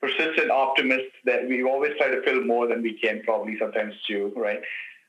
persistent 0.00 0.50
optimists 0.50 1.12
that 1.24 1.46
we 1.46 1.62
always 1.62 1.92
try 1.98 2.08
to 2.08 2.22
fill 2.22 2.42
more 2.44 2.66
than 2.66 2.82
we 2.82 2.98
can 2.98 3.22
probably 3.22 3.58
sometimes 3.58 3.94
do, 4.08 4.32
right? 4.34 4.60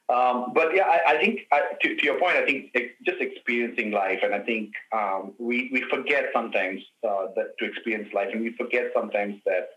Um, 0.10 0.52
but 0.54 0.76
yeah, 0.76 0.84
I, 0.84 1.14
I 1.14 1.18
think 1.22 1.42
I, 1.52 1.62
to, 1.82 1.96
to, 1.96 2.04
your 2.04 2.20
point, 2.20 2.36
I 2.36 2.46
think 2.46 2.74
just 3.06 3.22
experiencing 3.22 3.92
life, 3.92 4.20
and 4.24 4.34
I 4.34 4.40
think 4.40 4.74
um, 4.92 5.34
we 5.38 5.70
we 5.72 5.84
forget 5.90 6.26
sometimes 6.34 6.82
uh, 7.08 7.28
that 7.36 7.58
to 7.60 7.66
experience 7.66 8.14
life, 8.14 8.30
and 8.34 8.42
we 8.42 8.52
forget 8.58 8.92
sometimes 8.94 9.36
that 9.46 9.70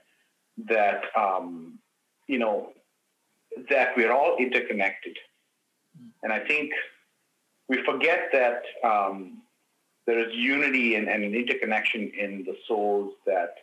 that 0.66 1.04
um, 1.16 1.78
you 2.26 2.38
know 2.38 2.72
that 3.70 3.96
we're 3.96 4.12
all 4.12 4.36
interconnected, 4.38 5.16
and 6.24 6.32
I 6.32 6.40
think 6.40 6.72
we 7.68 7.84
forget 7.84 8.30
that 8.32 8.62
um, 8.82 9.42
there 10.06 10.18
is 10.18 10.34
unity 10.34 10.96
and, 10.96 11.08
and 11.08 11.22
an 11.22 11.34
interconnection 11.34 12.10
in 12.18 12.44
the 12.44 12.56
souls 12.66 13.12
that 13.26 13.54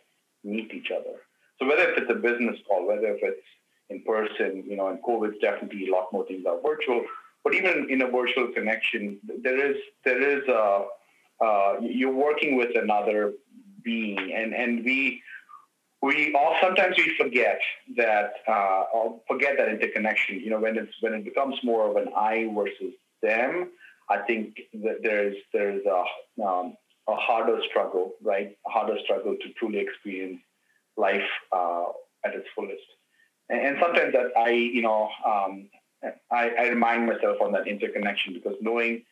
meet 0.42 0.72
each 0.72 0.90
other. 0.90 1.18
So 1.62 1.68
whether 1.68 1.90
if 1.90 1.98
it's 1.98 2.10
a 2.10 2.14
business 2.14 2.58
call, 2.68 2.88
whether 2.88 3.06
if 3.06 3.20
it's 3.22 3.46
in 3.88 4.02
person, 4.02 4.64
you 4.66 4.76
know, 4.76 4.88
and 4.88 5.00
COVID's 5.00 5.38
definitely 5.40 5.88
a 5.88 5.92
lot 5.92 6.12
more 6.12 6.26
things 6.26 6.44
are 6.44 6.60
virtual. 6.60 7.04
But 7.44 7.54
even 7.54 7.86
in 7.88 8.02
a 8.02 8.10
virtual 8.10 8.48
connection, 8.48 9.20
there 9.42 9.70
is 9.70 9.76
there 10.04 10.20
is 10.20 10.42
a 10.48 10.86
uh, 11.40 11.76
you're 11.80 12.12
working 12.12 12.56
with 12.56 12.74
another 12.74 13.34
being, 13.84 14.32
and 14.34 14.52
and 14.54 14.84
we 14.84 15.22
we 16.02 16.34
all 16.34 16.56
sometimes 16.60 16.96
we 16.96 17.14
forget 17.16 17.60
that 17.96 18.32
uh, 18.48 18.82
forget 19.28 19.56
that 19.56 19.68
interconnection. 19.68 20.40
You 20.40 20.50
know, 20.50 20.58
when 20.58 20.76
it's 20.76 20.92
when 21.00 21.14
it 21.14 21.24
becomes 21.24 21.54
more 21.62 21.88
of 21.88 21.94
an 21.94 22.08
I 22.16 22.50
versus 22.52 22.94
them, 23.22 23.70
I 24.10 24.18
think 24.18 24.62
that 24.82 24.98
there's 25.04 25.36
there's 25.52 25.86
a 25.86 26.42
um, 26.42 26.76
a 27.06 27.14
harder 27.14 27.60
struggle, 27.70 28.14
right? 28.20 28.56
A 28.66 28.70
harder 28.70 28.98
struggle 29.04 29.36
to 29.40 29.52
truly 29.52 29.78
experience 29.78 30.40
life 30.96 31.28
uh, 31.52 31.84
at 32.24 32.34
its 32.34 32.46
fullest. 32.54 32.82
And, 33.48 33.60
and, 33.60 33.76
sometimes 33.80 34.12
that 34.12 34.32
I, 34.36 34.50
you 34.50 34.82
know, 34.82 35.08
um, 35.26 35.68
I, 36.30 36.50
I, 36.50 36.68
remind 36.68 37.06
myself 37.06 37.38
on 37.40 37.52
that 37.52 37.66
interconnection 37.66 38.34
because 38.34 38.56
knowing, 38.60 39.04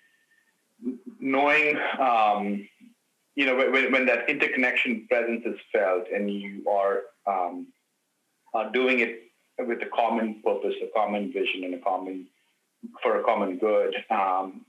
knowing, 1.18 1.76
um, 1.98 2.68
you 3.34 3.46
know, 3.46 3.56
when, 3.56 3.92
when, 3.92 4.06
that 4.06 4.28
interconnection 4.28 5.06
presence 5.08 5.42
is 5.44 5.56
felt 5.72 6.06
and 6.14 6.30
you 6.30 6.64
are, 6.68 7.02
um, 7.26 7.68
are 8.54 8.70
doing 8.72 9.00
it 9.00 9.22
with 9.58 9.82
a 9.82 9.86
common 9.94 10.40
purpose, 10.44 10.74
a 10.82 10.88
common 10.94 11.32
vision, 11.32 11.64
and 11.64 11.74
a 11.74 11.78
common 11.78 12.26
for 13.02 13.20
a 13.20 13.24
common 13.24 13.58
good. 13.58 13.94
Um, 14.10 14.64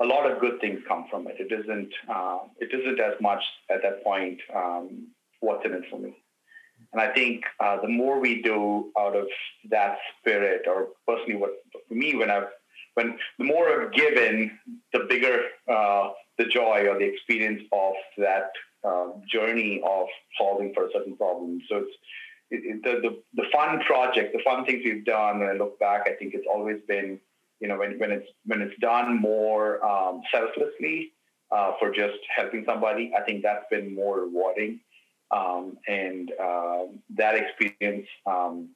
a 0.00 0.04
lot 0.04 0.30
of 0.30 0.40
good 0.40 0.60
things 0.60 0.80
come 0.86 1.06
from 1.10 1.26
it. 1.26 1.36
It 1.38 1.52
isn't. 1.52 1.92
Uh, 2.08 2.38
it 2.58 2.70
isn't 2.72 3.00
as 3.00 3.14
much 3.20 3.42
at 3.70 3.82
that 3.82 4.04
point. 4.04 4.40
Um, 4.54 5.08
what's 5.40 5.64
in 5.64 5.72
it 5.72 5.84
for 5.90 5.98
me? 5.98 6.16
And 6.92 7.00
I 7.00 7.12
think 7.12 7.44
uh, 7.60 7.80
the 7.80 7.88
more 7.88 8.20
we 8.20 8.42
do 8.42 8.92
out 8.98 9.16
of 9.16 9.26
that 9.70 9.98
spirit, 10.20 10.62
or 10.66 10.88
personally, 11.06 11.36
what 11.36 11.50
for 11.88 11.94
me, 11.94 12.14
when 12.14 12.30
I've 12.30 12.48
when 12.94 13.18
the 13.38 13.44
more 13.44 13.68
I've 13.68 13.92
given, 13.92 14.58
the 14.92 15.00
bigger 15.08 15.40
uh, 15.70 16.10
the 16.38 16.44
joy 16.46 16.86
or 16.88 16.98
the 16.98 17.04
experience 17.04 17.62
of 17.72 17.92
that 18.18 18.50
uh, 18.84 19.08
journey 19.30 19.82
of 19.84 20.06
solving 20.38 20.72
for 20.74 20.86
a 20.86 20.92
certain 20.92 21.16
problem. 21.16 21.60
So 21.68 21.78
it's 21.78 21.92
it, 22.50 22.62
it, 22.64 22.82
the, 22.82 23.08
the 23.08 23.42
the 23.42 23.48
fun 23.52 23.80
project, 23.80 24.32
the 24.32 24.42
fun 24.42 24.64
things 24.64 24.82
we've 24.84 25.04
done. 25.04 25.40
When 25.40 25.48
I 25.48 25.52
look 25.52 25.78
back, 25.78 26.02
I 26.06 26.12
think 26.12 26.34
it's 26.34 26.46
always 26.52 26.78
been 26.88 27.18
you 27.60 27.68
know 27.68 27.78
when 27.78 27.98
when 27.98 28.12
it's 28.12 28.28
when 28.44 28.62
it's 28.62 28.78
done 28.80 29.20
more 29.20 29.84
um, 29.84 30.22
selflessly 30.32 31.12
uh, 31.50 31.72
for 31.78 31.90
just 31.90 32.18
helping 32.34 32.64
somebody. 32.64 33.12
I 33.16 33.22
think 33.22 33.42
that's 33.42 33.66
been 33.70 33.94
more 33.94 34.20
rewarding 34.20 34.80
um, 35.30 35.76
and 35.88 36.32
uh, 36.40 36.84
that 37.16 37.34
experience 37.34 38.06
um, 38.26 38.70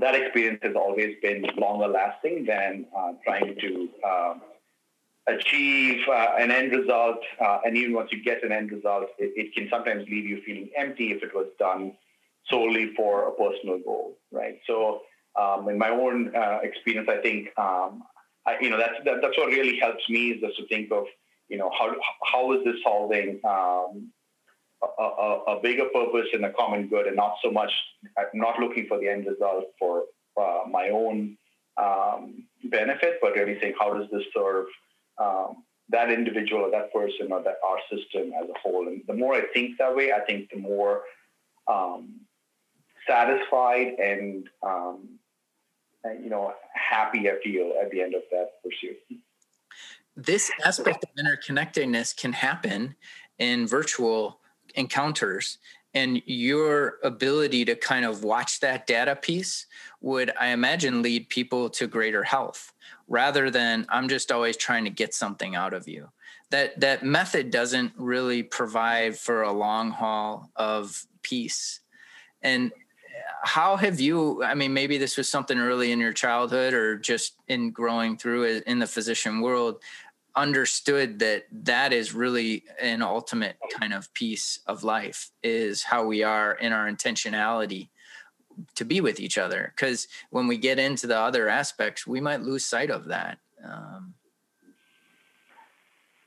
that 0.00 0.14
experience 0.14 0.58
has 0.62 0.74
always 0.74 1.16
been 1.22 1.44
longer 1.58 1.86
lasting 1.86 2.46
than 2.46 2.86
uh, 2.96 3.12
trying 3.24 3.54
to 3.60 3.88
uh, 4.06 4.34
achieve 5.28 6.00
an 6.10 6.50
end 6.50 6.72
result. 6.72 7.18
Uh, 7.40 7.58
and 7.64 7.76
even 7.76 7.92
once 7.92 8.10
you 8.10 8.22
get 8.22 8.42
an 8.42 8.52
end 8.52 8.72
result, 8.72 9.08
it, 9.18 9.32
it, 9.36 9.54
can 9.54 9.68
sometimes 9.70 10.08
leave 10.08 10.24
you 10.24 10.40
feeling 10.46 10.70
empty 10.76 11.12
if 11.12 11.22
it 11.22 11.34
was 11.34 11.46
done 11.58 11.92
solely 12.48 12.94
for 12.96 13.28
a 13.28 13.32
personal 13.32 13.78
goal, 13.84 14.16
right? 14.30 14.58
So, 14.66 15.02
um, 15.38 15.68
in 15.68 15.78
my 15.78 15.90
own 15.90 16.34
uh, 16.34 16.60
experience, 16.62 17.08
I 17.10 17.18
think 17.18 17.48
um, 17.58 18.02
I, 18.46 18.58
you 18.60 18.70
know 18.70 18.76
that's 18.76 18.94
that, 19.04 19.22
that's 19.22 19.36
what 19.38 19.48
really 19.48 19.78
helps 19.78 20.08
me 20.08 20.32
is 20.32 20.40
just 20.40 20.58
to 20.58 20.66
think 20.66 20.92
of 20.92 21.04
you 21.48 21.56
know 21.56 21.70
how 21.78 21.94
how 22.30 22.52
is 22.52 22.64
this 22.64 22.76
solving 22.82 23.40
um, 23.44 24.12
a, 24.98 25.38
a, 25.48 25.60
bigger 25.62 25.86
purpose 25.86 26.26
and 26.32 26.44
a 26.44 26.52
common 26.52 26.88
good, 26.88 27.06
and 27.06 27.16
not 27.16 27.36
so 27.42 27.50
much 27.50 27.70
not 28.34 28.58
looking 28.58 28.86
for 28.86 28.98
the 28.98 29.08
end 29.08 29.26
result 29.26 29.66
for 29.78 30.04
uh, 30.40 30.60
my 30.68 30.88
own 30.88 31.36
um, 31.76 32.44
benefit, 32.64 33.18
but 33.20 33.34
really 33.34 33.58
saying 33.60 33.74
how 33.78 33.94
does 33.94 34.08
this 34.10 34.22
serve 34.34 34.66
um, 35.18 35.64
that 35.90 36.10
individual 36.10 36.62
or 36.62 36.70
that 36.70 36.92
person 36.92 37.32
or 37.32 37.42
that 37.42 37.56
our 37.64 37.78
system 37.90 38.32
as 38.32 38.48
a 38.48 38.58
whole. 38.58 38.88
And 38.88 39.02
the 39.06 39.14
more 39.14 39.34
I 39.34 39.42
think 39.52 39.78
that 39.78 39.94
way, 39.94 40.12
I 40.12 40.20
think 40.20 40.50
the 40.50 40.58
more 40.58 41.02
um, 41.68 42.20
satisfied 43.06 43.94
and, 43.98 44.48
um, 44.62 45.18
you 46.20 46.30
know 46.30 46.52
happy 46.74 47.30
I 47.30 47.34
feel 47.44 47.74
at 47.80 47.90
the 47.92 48.02
end 48.02 48.14
of 48.14 48.22
that 48.32 48.54
pursuit. 48.62 48.96
This 50.16 50.50
aspect 50.64 51.04
of 51.04 51.10
interconnectedness 51.14 52.16
can 52.16 52.32
happen 52.32 52.96
in 53.38 53.68
virtual 53.68 54.40
encounters 54.74 55.58
and 55.94 56.22
your 56.24 56.98
ability 57.02 57.66
to 57.66 57.74
kind 57.74 58.04
of 58.04 58.24
watch 58.24 58.60
that 58.60 58.86
data 58.86 59.14
piece 59.14 59.66
would 60.00 60.32
i 60.40 60.48
imagine 60.48 61.02
lead 61.02 61.28
people 61.28 61.68
to 61.68 61.86
greater 61.86 62.22
health 62.22 62.72
rather 63.08 63.50
than 63.50 63.86
i'm 63.90 64.08
just 64.08 64.32
always 64.32 64.56
trying 64.56 64.84
to 64.84 64.90
get 64.90 65.14
something 65.14 65.54
out 65.54 65.74
of 65.74 65.86
you. 65.86 66.08
That 66.50 66.80
that 66.80 67.04
method 67.04 67.50
doesn't 67.50 67.92
really 67.96 68.42
provide 68.42 69.18
for 69.18 69.42
a 69.42 69.52
long 69.52 69.90
haul 69.90 70.50
of 70.56 71.06
peace. 71.22 71.80
And 72.42 72.72
how 73.44 73.76
have 73.76 74.00
you 74.00 74.42
i 74.42 74.54
mean 74.54 74.72
maybe 74.72 74.98
this 74.98 75.16
was 75.16 75.28
something 75.28 75.58
early 75.58 75.92
in 75.92 75.98
your 75.98 76.12
childhood 76.12 76.72
or 76.74 76.96
just 76.96 77.34
in 77.48 77.70
growing 77.70 78.16
through 78.16 78.62
in 78.66 78.78
the 78.78 78.86
physician 78.86 79.40
world 79.40 79.80
understood 80.34 81.18
that 81.18 81.44
that 81.50 81.92
is 81.92 82.14
really 82.14 82.64
an 82.80 83.02
ultimate 83.02 83.56
kind 83.78 83.92
of 83.92 84.12
piece 84.14 84.60
of 84.66 84.82
life 84.82 85.30
is 85.42 85.82
how 85.82 86.04
we 86.04 86.22
are 86.22 86.54
in 86.54 86.72
our 86.72 86.90
intentionality 86.90 87.88
to 88.74 88.84
be 88.84 89.00
with 89.00 89.20
each 89.20 89.38
other. 89.38 89.72
Because 89.74 90.08
when 90.30 90.46
we 90.46 90.56
get 90.56 90.78
into 90.78 91.06
the 91.06 91.18
other 91.18 91.48
aspects 91.48 92.06
we 92.06 92.20
might 92.20 92.42
lose 92.42 92.64
sight 92.64 92.90
of 92.90 93.06
that 93.06 93.38
um, 93.64 94.14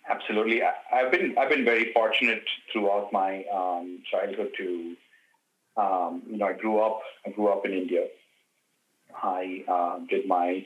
absolutely. 0.10 0.62
I, 0.64 0.98
have 0.98 1.12
been 1.12 1.36
i've 1.38 1.50
been 1.50 1.66
very 1.66 1.92
fortunate 1.94 2.44
throughout 2.72 3.12
my 3.12 3.44
um, 3.54 4.02
childhood 4.10 4.52
to 4.58 4.96
um, 5.78 6.24
you 6.30 6.38
know 6.38 6.48
i 6.48 6.54
grew 6.54 6.80
up 6.80 7.02
i 7.26 7.30
grew 7.30 7.48
up 7.48 7.66
in 7.66 7.74
india. 7.74 8.08
I 9.24 9.64
uh, 9.68 10.00
did 10.10 10.28
my 10.28 10.66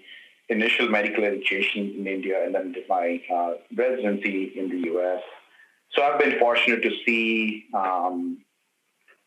initial 0.50 0.89
medical 0.89 1.24
education 1.24 1.94
in 1.98 2.08
India 2.08 2.44
and 2.44 2.53
then 2.56 2.72
did 2.72 2.88
my 2.89 3.22
uh, 3.34 3.53
residency 3.75 4.51
in 4.56 4.70
the 4.70 4.89
US. 4.91 5.22
So 5.91 6.03
I've 6.03 6.20
been 6.20 6.39
fortunate 6.39 6.82
to 6.84 6.91
see, 7.06 7.65
um, 7.74 8.39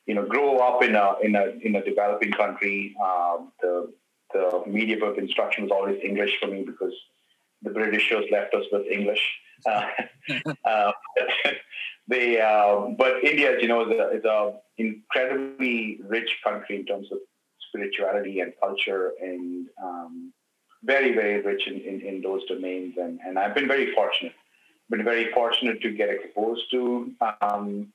you 0.07 0.15
know, 0.15 0.25
grow 0.27 0.59
up 0.59 0.83
in 0.83 0.95
a 0.95 1.15
in 1.23 1.35
a 1.35 1.47
in 1.63 1.77
a 1.77 1.85
developing 1.85 2.33
country. 2.33 2.95
Uh, 3.03 3.39
the 3.61 3.93
the 4.33 4.63
medium 4.67 5.03
of 5.03 5.19
instruction 5.19 5.65
was 5.65 5.73
always 5.73 5.99
English 6.03 6.33
for 6.41 6.49
me 6.49 6.65
because 6.65 6.95
the 7.63 7.71
Britishers 7.71 8.25
left 8.31 8.55
us 8.55 8.65
with 8.73 8.87
English. 8.87 9.23
Uh, 10.65 10.93
they, 12.09 12.41
uh, 12.41 12.87
but 12.97 13.23
India, 13.25 13.61
you 13.61 13.69
know, 13.69 13.83
is 13.83 13.99
a, 13.99 14.11
is 14.17 14.25
a 14.25 14.53
incredibly 14.79 16.01
rich 16.07 16.39
country 16.45 16.77
in 16.77 16.87
terms 16.87 17.09
of 17.11 17.19
spirituality 17.69 18.41
and 18.41 18.53
culture 18.61 19.13
and 19.21 19.69
um, 19.83 20.33
very, 20.85 21.15
very 21.15 21.41
rich 21.41 21.67
in, 21.67 21.81
in, 21.81 22.01
in 22.01 22.21
those 22.23 22.45
domains. 22.47 22.95
And, 22.99 23.21
and 23.25 23.39
I've 23.39 23.55
been 23.55 23.69
very 23.69 23.95
fortunate, 23.95 24.33
been 24.91 25.05
very 25.05 25.33
fortunate 25.33 25.81
to 25.83 25.91
get 25.91 26.11
exposed 26.11 26.71
to 26.73 27.13
um, 27.41 27.93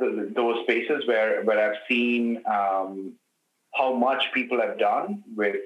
those 0.00 0.62
spaces 0.62 1.06
where, 1.06 1.42
where 1.44 1.70
I've 1.70 1.78
seen 1.88 2.42
um, 2.46 3.14
how 3.74 3.94
much 3.94 4.24
people 4.34 4.60
have 4.60 4.78
done 4.78 5.22
with 5.34 5.56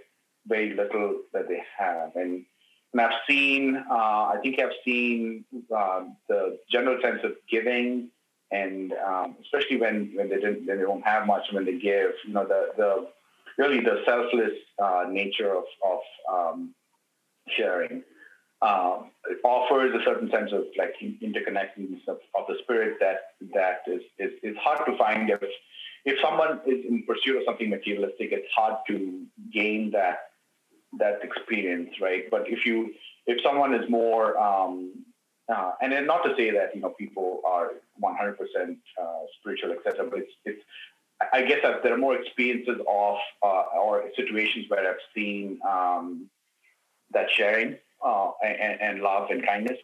very 0.47 0.75
little 0.75 1.23
that 1.33 1.49
they 1.49 1.63
have. 1.79 2.15
And, 2.17 2.45
and 2.93 3.01
I've 3.01 3.21
seen, 3.29 3.85
uh, 3.91 3.95
I 3.95 4.39
think 4.43 4.61
I've 4.61 4.77
seen 4.85 5.45
uh, 5.75 6.05
the 6.29 6.59
general 6.71 7.01
sense 7.03 7.21
of 7.25 7.33
giving 7.51 8.11
and 8.51 8.93
um, 8.93 9.37
especially 9.43 9.77
when, 9.77 10.13
when 10.15 10.29
they, 10.29 10.37
didn't, 10.37 10.67
when 10.67 10.79
they 10.79 10.85
don't 10.85 11.05
have 11.05 11.27
much 11.27 11.47
when 11.53 11.65
they 11.65 11.79
give, 11.79 12.13
you 12.27 12.33
know, 12.33 12.47
the, 12.47 12.71
the 12.77 13.09
really 13.59 13.81
the 13.81 14.03
selfless 14.05 14.53
uh, 14.83 15.05
nature 15.09 15.55
of, 15.55 15.65
of 15.85 16.01
um, 16.33 16.75
sharing 17.57 18.03
uh, 18.63 19.01
offers 19.45 19.95
a 19.95 20.05
certain 20.05 20.31
sense 20.31 20.51
of 20.53 20.65
like 20.79 20.95
interconnectedness 21.01 22.07
of, 22.09 22.19
of, 22.35 22.47
the 22.49 22.57
spirit 22.63 22.97
that 23.01 23.33
that 23.53 23.81
is, 23.87 24.01
is, 24.19 24.33
is 24.43 24.57
hard 24.57 24.81
to 24.87 24.97
find. 24.97 25.29
If 25.29 25.41
if 26.05 26.19
someone 26.23 26.61
is 26.67 26.85
in 26.89 27.03
pursuit 27.03 27.37
of 27.37 27.43
something 27.45 27.69
materialistic 27.69 28.29
it's 28.33 28.49
hard 28.55 28.77
to 28.89 29.27
gain 29.53 29.91
that 29.91 30.31
that 30.99 31.21
experience 31.23 31.91
right? 32.01 32.25
But 32.31 32.49
if 32.49 32.65
you 32.65 32.95
if 33.27 33.43
someone 33.43 33.75
is 33.75 33.89
more 33.91 34.39
um, 34.39 35.05
uh, 35.53 35.73
and 35.83 36.07
not 36.07 36.23
to 36.25 36.35
say 36.37 36.51
that 36.51 36.75
you 36.75 36.81
know 36.81 36.95
people 36.99 37.43
are 37.45 37.73
100% 38.03 38.37
uh, 38.37 39.05
spiritual 39.39 39.73
etc 39.73 40.09
but 40.09 40.21
it's, 40.21 40.33
it's 40.45 40.63
I 41.33 41.43
guess 41.43 41.61
I've, 41.65 41.83
there 41.83 41.95
are 41.95 41.99
more 41.99 42.15
experiences 42.15 42.79
of 42.89 43.17
uh, 43.43 43.63
or 43.81 44.05
situations 44.17 44.67
where 44.69 44.89
I've 44.89 44.97
seen 45.15 45.59
um, 45.67 46.29
that 47.13 47.31
sharing 47.31 47.77
uh, 48.05 48.31
and, 48.45 48.81
and, 48.81 49.01
love 49.01 49.31
and 49.31 49.45
kindness. 49.45 49.79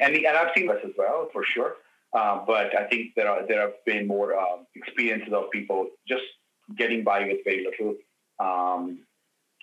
And, 0.00 0.14
and 0.14 0.26
I've 0.26 0.52
seen 0.56 0.68
this 0.68 0.78
as 0.84 0.92
well, 0.96 1.28
for 1.32 1.44
sure. 1.44 1.74
Uh, 2.12 2.44
but 2.46 2.76
I 2.78 2.86
think 2.86 3.14
there 3.16 3.28
are 3.28 3.44
there 3.46 3.60
have 3.60 3.84
been 3.84 4.06
more 4.06 4.38
uh, 4.38 4.58
experiences 4.76 5.32
of 5.32 5.50
people 5.50 5.88
just 6.06 6.22
getting 6.76 7.02
by 7.02 7.26
with 7.26 7.38
very 7.44 7.64
little, 7.64 7.96
um, 8.38 9.00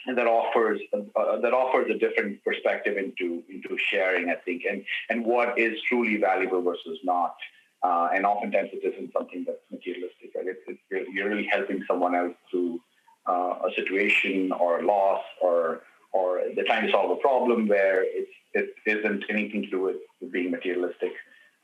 that 0.07 0.27
offers 0.27 0.79
uh, 0.93 1.37
that 1.37 1.53
offers 1.53 1.91
a 1.91 1.97
different 1.97 2.43
perspective 2.43 2.97
into 2.97 3.43
into 3.49 3.77
sharing, 3.77 4.29
I 4.29 4.35
think, 4.35 4.63
and 4.69 4.83
and 5.09 5.25
what 5.25 5.57
is 5.57 5.79
truly 5.87 6.17
valuable 6.17 6.61
versus 6.61 6.99
not. 7.03 7.35
Uh, 7.83 8.09
and 8.13 8.27
oftentimes 8.27 8.69
it 8.73 8.85
isn't 8.85 9.11
something 9.11 9.43
that's 9.43 9.57
materialistic, 9.71 10.29
right? 10.35 10.45
It's, 10.45 10.61
it's 10.67 10.79
really, 10.91 11.07
you're 11.13 11.27
really 11.27 11.47
helping 11.51 11.83
someone 11.87 12.13
else 12.13 12.35
through 12.51 12.79
uh, 13.27 13.55
a 13.67 13.71
situation 13.75 14.51
or 14.51 14.79
a 14.79 14.85
loss 14.85 15.23
or 15.41 15.81
or 16.13 16.41
they're 16.55 16.65
trying 16.65 16.85
to 16.85 16.91
solve 16.91 17.11
a 17.11 17.15
problem 17.15 17.67
where 17.67 18.03
it's 18.03 18.31
it 18.53 18.73
isn't 18.85 19.23
anything 19.29 19.63
to 19.63 19.69
do 19.69 19.81
with, 19.81 19.95
with 20.19 20.31
being 20.31 20.51
materialistic. 20.51 21.13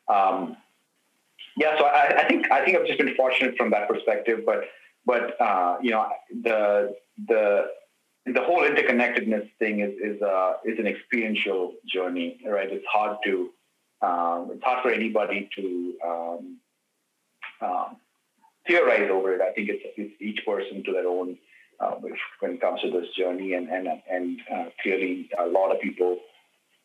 Um, 0.08 0.56
yeah, 1.58 1.78
so 1.78 1.86
I, 1.86 2.22
I, 2.22 2.28
think 2.28 2.50
I 2.52 2.64
think 2.64 2.78
I've 2.78 2.86
just 2.86 3.00
been 3.00 3.14
fortunate 3.16 3.58
from 3.58 3.72
that 3.72 3.90
perspective, 3.90 4.44
but 4.46 4.66
but 5.06 5.40
uh, 5.42 5.78
you 5.82 5.92
know 5.92 6.08
the 6.44 6.96
the 7.28 7.68
the 8.34 8.44
whole 8.44 8.62
interconnectedness 8.62 9.50
thing 9.60 9.80
is 9.80 9.94
is 10.02 10.22
uh, 10.22 10.54
is 10.66 10.78
an 10.80 10.88
experiential 10.88 11.74
journey, 11.86 12.40
right? 12.46 12.70
It's 12.72 12.86
hard 12.92 13.18
to 13.26 13.50
um, 14.02 14.52
it's 14.54 14.64
hard 14.64 14.84
for 14.84 14.92
anybody 14.92 15.50
to 15.56 15.94
um, 16.06 16.58
um, 17.62 17.96
theorize 18.68 19.10
over 19.12 19.34
it. 19.34 19.42
I 19.42 19.52
think 19.54 19.70
it's, 19.70 19.84
it's, 19.98 20.14
each 20.22 20.46
person 20.46 20.84
to 20.84 20.92
their 20.92 21.08
own 21.08 21.38
uh, 21.80 21.92
when 22.40 22.54
it 22.54 22.62
comes 22.62 22.82
to 22.82 22.92
this 22.92 23.10
journey, 23.18 23.54
and 23.54 23.70
and 23.70 23.88
and 24.10 24.40
uh, 24.54 24.66
clearly 24.82 25.30
a 25.40 25.48
lot 25.48 25.74
of 25.74 25.82
people 25.82 26.18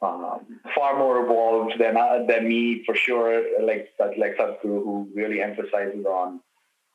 um, 0.00 0.60
far 0.74 0.98
more 0.98 1.24
evolved 1.24 1.74
than 1.78 1.96
uh, 1.96 2.24
than 2.28 2.48
me 2.48 2.84
for 2.84 2.94
sure. 2.94 3.42
Like 3.64 3.90
like 4.18 4.36
Sadhguru, 4.36 4.82
who 4.84 5.08
really 5.14 5.42
emphasizes 5.42 6.04
on 6.06 6.40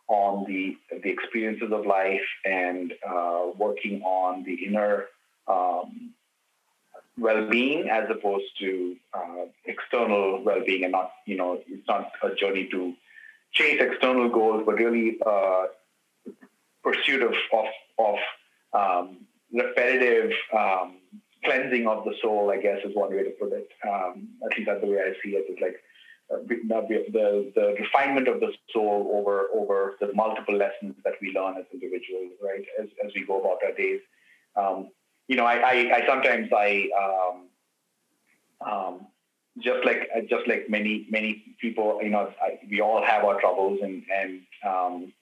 on 0.07 0.45
the 0.45 0.77
the 1.03 1.09
experiences 1.09 1.71
of 1.71 1.85
life 1.85 2.27
and 2.45 2.93
uh, 3.07 3.47
working 3.57 4.01
on 4.03 4.43
the 4.43 4.53
inner 4.65 5.05
um, 5.47 6.13
well-being 7.17 7.89
as 7.89 8.09
opposed 8.09 8.45
to 8.59 8.95
uh, 9.13 9.45
external 9.65 10.41
well-being 10.43 10.83
and 10.83 10.91
not 10.91 11.11
you 11.25 11.35
know 11.35 11.59
it's 11.67 11.87
not 11.87 12.11
a 12.23 12.33
journey 12.35 12.67
to 12.71 12.93
chase 13.53 13.81
external 13.81 14.29
goals 14.29 14.63
but 14.65 14.75
really 14.75 15.17
uh, 15.25 15.65
pursuit 16.83 17.21
of 17.21 17.33
of, 17.53 17.65
of 17.99 18.17
um, 18.73 19.17
repetitive 19.53 20.31
um, 20.55 20.97
cleansing 21.43 21.87
of 21.87 22.05
the 22.05 22.13
soul 22.21 22.51
i 22.51 22.57
guess 22.57 22.79
is 22.85 22.95
one 22.95 23.09
way 23.09 23.23
to 23.23 23.31
put 23.31 23.51
it. 23.51 23.69
Um, 23.87 24.29
at 24.45 24.57
least 24.57 24.67
that's 24.67 24.81
the 24.81 24.87
way 24.87 24.99
i 24.99 25.13
see 25.23 25.31
it. 25.35 25.45
It's 25.49 25.61
like 25.61 25.81
the, 26.29 27.51
the 27.55 27.75
refinement 27.79 28.27
of 28.27 28.39
the 28.39 28.51
soul 28.73 29.11
over 29.13 29.47
over 29.53 29.95
the 29.99 30.13
multiple 30.13 30.55
lessons 30.55 30.95
that 31.03 31.13
we 31.21 31.31
learn 31.33 31.55
as 31.57 31.65
individuals, 31.73 32.31
right? 32.43 32.63
As, 32.79 32.87
as 33.05 33.11
we 33.15 33.25
go 33.25 33.39
about 33.39 33.59
our 33.65 33.73
days. 33.73 34.01
Um, 34.55 34.89
you 35.27 35.35
know, 35.35 35.45
I, 35.45 35.55
I, 35.55 35.73
I 35.97 36.07
sometimes 36.07 36.49
I 36.55 36.89
um, 37.03 38.69
um, 38.69 39.07
just 39.59 39.85
like 39.85 40.09
just 40.29 40.47
like 40.47 40.69
many 40.69 41.07
many 41.09 41.55
people, 41.59 41.99
you 42.01 42.09
know, 42.09 42.31
I, 42.41 42.59
we 42.69 42.81
all 42.81 43.03
have 43.03 43.23
our 43.23 43.39
troubles 43.39 43.79
and 43.81 44.03
and 44.13 44.41
um, 44.65 45.13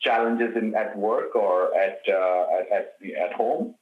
challenges 0.00 0.56
in 0.56 0.74
at 0.74 0.96
work 0.96 1.34
or 1.34 1.76
at, 1.76 2.00
uh, 2.08 2.44
at 2.72 2.96
at 3.18 3.32
home, 3.32 3.74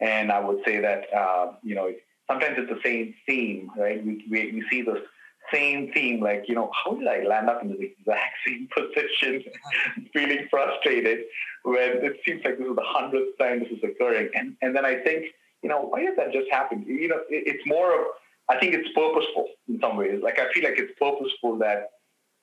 and 0.00 0.32
I 0.32 0.40
would 0.40 0.62
say 0.64 0.80
that 0.80 1.12
uh, 1.14 1.52
you 1.62 1.74
know 1.74 1.92
sometimes 2.28 2.56
it's 2.58 2.70
the 2.70 2.80
same 2.84 3.14
theme, 3.26 3.70
right? 3.76 4.04
We 4.04 4.24
we, 4.30 4.52
we 4.52 4.64
see 4.70 4.82
this 4.82 5.00
same 5.52 5.92
theme, 5.92 6.20
like, 6.20 6.44
you 6.48 6.54
know, 6.54 6.70
how 6.72 6.94
did 6.94 7.06
I 7.06 7.22
land 7.24 7.48
up 7.48 7.62
in 7.62 7.68
the 7.68 7.80
exact 7.80 8.34
same 8.46 8.68
position, 8.74 9.44
feeling 10.12 10.46
frustrated 10.50 11.24
when 11.64 12.04
it 12.04 12.20
seems 12.26 12.44
like 12.44 12.58
this 12.58 12.66
is 12.66 12.76
the 12.76 12.82
hundredth 12.84 13.38
time 13.38 13.60
this 13.60 13.70
is 13.70 13.82
occurring. 13.82 14.30
And, 14.34 14.56
and 14.62 14.74
then 14.74 14.84
I 14.84 14.96
think, 14.96 15.26
you 15.62 15.68
know, 15.68 15.82
why 15.82 16.00
did 16.00 16.16
that 16.16 16.32
just 16.32 16.50
happen? 16.50 16.84
You 16.86 17.08
know, 17.08 17.20
it, 17.28 17.44
it's 17.46 17.66
more 17.66 18.00
of, 18.00 18.06
I 18.48 18.58
think 18.58 18.74
it's 18.74 18.88
purposeful 18.94 19.48
in 19.68 19.80
some 19.80 19.96
ways. 19.96 20.20
Like, 20.22 20.38
I 20.38 20.52
feel 20.52 20.64
like 20.64 20.78
it's 20.78 20.92
purposeful 20.98 21.58
that 21.58 21.90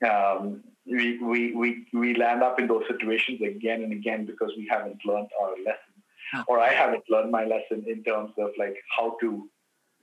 um, 0.08 0.64
we, 0.86 1.18
we, 1.20 1.56
we, 1.56 1.88
we 1.94 2.16
land 2.16 2.44
up 2.44 2.60
in 2.60 2.68
those 2.68 2.84
situations 2.90 3.42
again 3.42 3.84
and 3.84 3.94
again 3.94 4.26
because 4.26 4.52
we 4.58 4.68
haven't 4.70 5.00
learned 5.06 5.30
our 5.42 5.52
lesson. 5.52 5.94
Or 6.48 6.60
I 6.60 6.74
haven't 6.74 7.04
learned 7.10 7.32
my 7.32 7.46
lesson 7.46 7.86
in 7.88 8.04
terms 8.04 8.32
of 8.40 8.50
like 8.58 8.76
how 8.98 9.16
to 9.22 9.48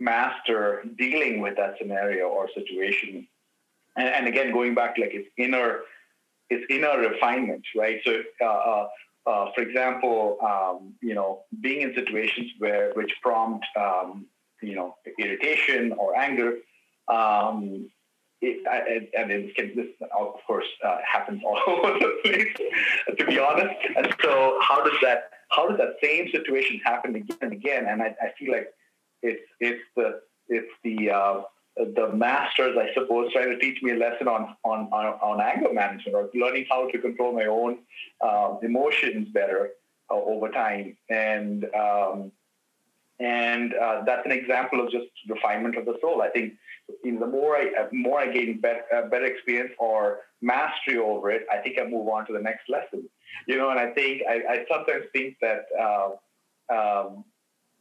master 0.01 0.83
dealing 0.99 1.41
with 1.41 1.57
that 1.57 1.75
scenario 1.79 2.29
or 2.29 2.49
situation. 2.55 3.27
And, 3.97 4.09
and 4.09 4.27
again, 4.27 4.53
going 4.53 4.75
back 4.75 4.97
like 4.99 5.15
its 5.15 5.29
inner, 5.37 5.81
its 6.49 6.65
inner 6.71 6.99
refinement, 6.99 7.63
right? 7.77 8.01
So, 8.05 8.23
uh, 8.41 8.45
uh, 8.45 8.89
uh, 9.27 9.47
for 9.55 9.61
example, 9.61 10.39
um, 10.43 10.95
you 11.03 11.15
know, 11.15 11.43
being 11.61 11.83
in 11.83 11.95
situations 11.95 12.51
where 12.59 12.93
which 12.95 13.13
prompt, 13.23 13.67
um, 13.79 14.27
you 14.63 14.75
know, 14.75 14.97
irritation 15.19 15.93
or 15.93 16.17
anger. 16.17 16.57
Um, 17.09 17.91
it, 18.43 18.67
I, 18.67 19.21
I 19.21 19.27
mean, 19.27 19.53
this, 19.57 19.87
of 20.19 20.35
course, 20.47 20.67
uh, 20.83 20.99
happens 21.07 21.43
all 21.47 21.61
over 21.69 21.99
the 21.99 22.19
place, 22.25 22.49
to 23.19 23.27
be 23.27 23.39
honest. 23.39 23.75
And 23.97 24.15
so, 24.23 24.59
how 24.63 24.83
does 24.83 24.99
that 25.03 25.31
how 25.51 25.69
does 25.69 25.79
that 25.79 25.97
same 26.03 26.31
situation 26.31 26.81
happen 26.85 27.15
again 27.17 27.37
and 27.43 27.53
again? 27.53 27.87
And 27.87 28.03
I, 28.03 28.15
I 28.23 28.33
feel 28.39 28.53
like 28.53 28.73
it's 29.23 29.43
it's 29.61 29.83
the 29.97 30.21
it's 30.49 30.73
the 30.85 31.11
uh, 31.11 31.43
the 31.77 32.13
masters, 32.13 32.77
I 32.77 32.93
suppose, 32.95 33.33
trying 33.33 33.51
to 33.51 33.59
teach 33.59 33.83
me 33.83 33.93
a 33.93 33.97
lesson 33.97 34.29
on 34.29 34.57
on 34.65 34.89
on, 34.93 35.41
anger 35.41 35.73
management 35.73 36.15
or 36.15 36.31
learning 36.35 36.67
how 36.71 36.89
to 36.91 36.99
control 36.99 37.33
my 37.33 37.47
own 37.47 37.79
uh, 38.21 38.57
emotions 38.63 39.29
better 39.33 39.71
uh, 40.11 40.15
over 40.15 40.49
time. 40.49 40.97
And 41.09 41.65
um, 41.75 42.33
and 43.19 43.75
uh, 43.75 44.03
that's 44.05 44.25
an 44.25 44.33
example 44.33 44.85
of 44.85 44.91
just 44.91 45.07
refinement 45.29 45.77
of 45.77 45.85
the 45.85 45.97
soul. 46.01 46.23
I 46.23 46.31
think 46.31 46.55
in 47.05 47.19
the 47.19 47.27
more 47.27 47.57
I 47.57 47.71
uh, 47.79 47.89
more 47.93 48.21
I 48.21 48.33
gain 48.33 48.61
better, 48.61 48.83
uh, 48.95 49.09
better 49.09 49.27
experience 49.27 49.73
or 49.79 50.21
mastery 50.41 50.99
over 50.99 51.31
it, 51.31 51.47
I 51.53 51.59
think 51.59 51.79
I 51.79 51.85
move 51.85 52.09
on 52.09 52.27
to 52.27 52.33
the 52.33 52.41
next 52.41 52.69
lesson. 52.69 53.09
You 53.47 53.59
know, 53.59 53.71
and 53.71 53.79
I 53.79 53.93
think 53.93 54.23
I, 54.29 54.43
I 54.49 54.65
sometimes 54.71 55.05
think 55.13 55.37
that 55.41 55.67
uh, 55.79 56.11
um, 56.75 57.25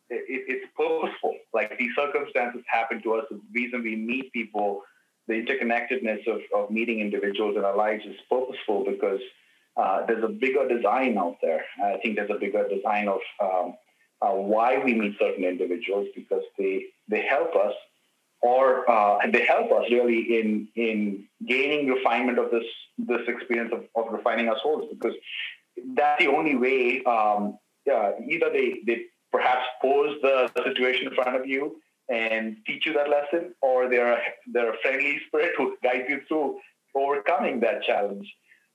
it, 0.10 0.46
it's 0.48 0.66
purposeful. 0.76 1.36
Like 1.54 1.78
these 1.78 1.92
circumstances 1.96 2.62
happen 2.68 3.02
to 3.04 3.16
us. 3.16 3.26
The 3.30 3.40
reason 3.54 3.84
we 3.84 3.96
meet 3.96 4.32
people, 4.34 4.82
the 5.28 5.34
interconnectedness 5.34 6.28
of, 6.28 6.42
of 6.56 6.72
meeting 6.72 7.00
individuals 7.00 7.56
in 7.58 7.66
our 7.66 7.76
lives 7.76 8.04
is 8.06 8.16
purposeful 8.30 8.86
because 8.86 9.20
uh, 9.78 10.06
there's 10.06 10.24
a 10.24 10.28
bigger 10.28 10.68
design 10.68 11.18
out 11.18 11.38
there. 11.42 11.64
I 11.84 11.98
think 11.98 12.16
there's 12.16 12.32
a 12.32 12.40
bigger 12.40 12.68
design 12.68 13.08
of 13.08 13.20
um, 13.42 13.76
uh, 14.22 14.34
why 14.34 14.84
we 14.84 14.94
meet 14.94 15.16
certain 15.20 15.46
individuals 15.46 16.08
because 16.16 16.44
they 16.58 16.88
they 17.08 17.22
help 17.22 17.56
us 17.56 17.74
or 18.42 18.90
uh, 18.90 19.20
they 19.32 19.46
help 19.46 19.72
us 19.72 19.86
really 19.90 20.40
in 20.40 20.68
in 20.76 21.26
gaining 21.48 21.88
refinement 21.88 22.38
of 22.40 22.52
this 22.52 22.66
this 22.98 23.22
experience 23.28 23.72
of, 23.72 23.86
of 23.96 24.12
refining 24.12 24.50
our 24.50 24.58
souls 24.62 24.90
because 24.92 25.16
that's 25.94 26.22
the 26.22 26.28
only 26.28 26.56
way 26.56 27.02
um, 27.04 27.58
either 27.88 28.50
they, 28.52 28.82
they 28.86 29.06
perhaps 29.32 29.66
pose 29.82 30.18
the, 30.22 30.50
the 30.56 30.64
situation 30.64 31.08
in 31.08 31.14
front 31.14 31.36
of 31.36 31.48
you 31.48 31.80
and 32.10 32.58
teach 32.66 32.86
you 32.86 32.94
that 32.94 33.10
lesson 33.10 33.54
or 33.62 33.90
they're 33.90 34.22
they're 34.52 34.74
a 34.74 34.78
friendly 34.82 35.20
spirit 35.28 35.52
who 35.58 35.78
guides 35.84 36.06
you 36.10 36.22
through 36.28 36.58
overcoming 36.96 37.60
that 37.60 37.84
challenge 37.84 38.28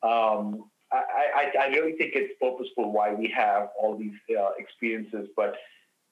um, 0.02 0.64
I, 0.92 1.52
I, 1.58 1.64
I, 1.64 1.66
really 1.68 1.92
think 1.92 2.12
it's 2.14 2.34
purposeful 2.40 2.92
why 2.92 3.12
we 3.12 3.28
have 3.34 3.70
all 3.80 3.96
these 3.96 4.14
uh, 4.38 4.50
experiences, 4.58 5.28
but 5.36 5.56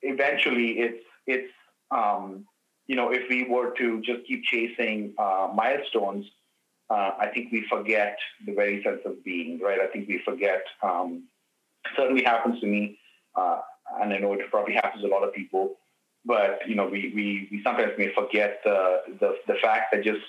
eventually 0.00 0.78
it's 0.81 1.05
it's 1.26 1.52
um, 1.90 2.46
you 2.87 2.96
know 2.96 3.11
if 3.12 3.28
we 3.28 3.44
were 3.44 3.74
to 3.78 4.00
just 4.00 4.26
keep 4.26 4.44
chasing 4.44 5.14
uh, 5.18 5.48
milestones, 5.55 6.26
uh, 6.90 7.11
I 7.18 7.28
think 7.28 7.52
we 7.52 7.66
forget 7.68 8.18
the 8.46 8.55
very 8.55 8.83
sense 8.83 9.00
of 9.05 9.22
being, 9.24 9.61
right? 9.61 9.81
I 9.81 9.87
think 9.87 10.09
we 10.09 10.20
forget. 10.24 10.62
Um, 10.83 11.24
certainly 11.96 12.22
happens 12.22 12.61
to 12.61 12.66
me, 12.66 12.98
uh, 13.35 13.59
and 14.01 14.12
I 14.12 14.18
know 14.18 14.33
it 14.35 14.51
probably 14.51 14.75
happens 14.75 15.03
to 15.03 15.09
a 15.09 15.12
lot 15.12 15.23
of 15.23 15.35
people. 15.35 15.77
But 16.25 16.61
you 16.66 16.75
know, 16.75 16.87
we 16.87 17.12
we, 17.14 17.49
we 17.51 17.62
sometimes 17.62 17.92
may 17.99 18.12
forget 18.14 18.61
the 18.64 19.03
the, 19.21 19.37
the 19.47 19.55
fact 19.62 19.92
that 19.92 20.05
just 20.05 20.21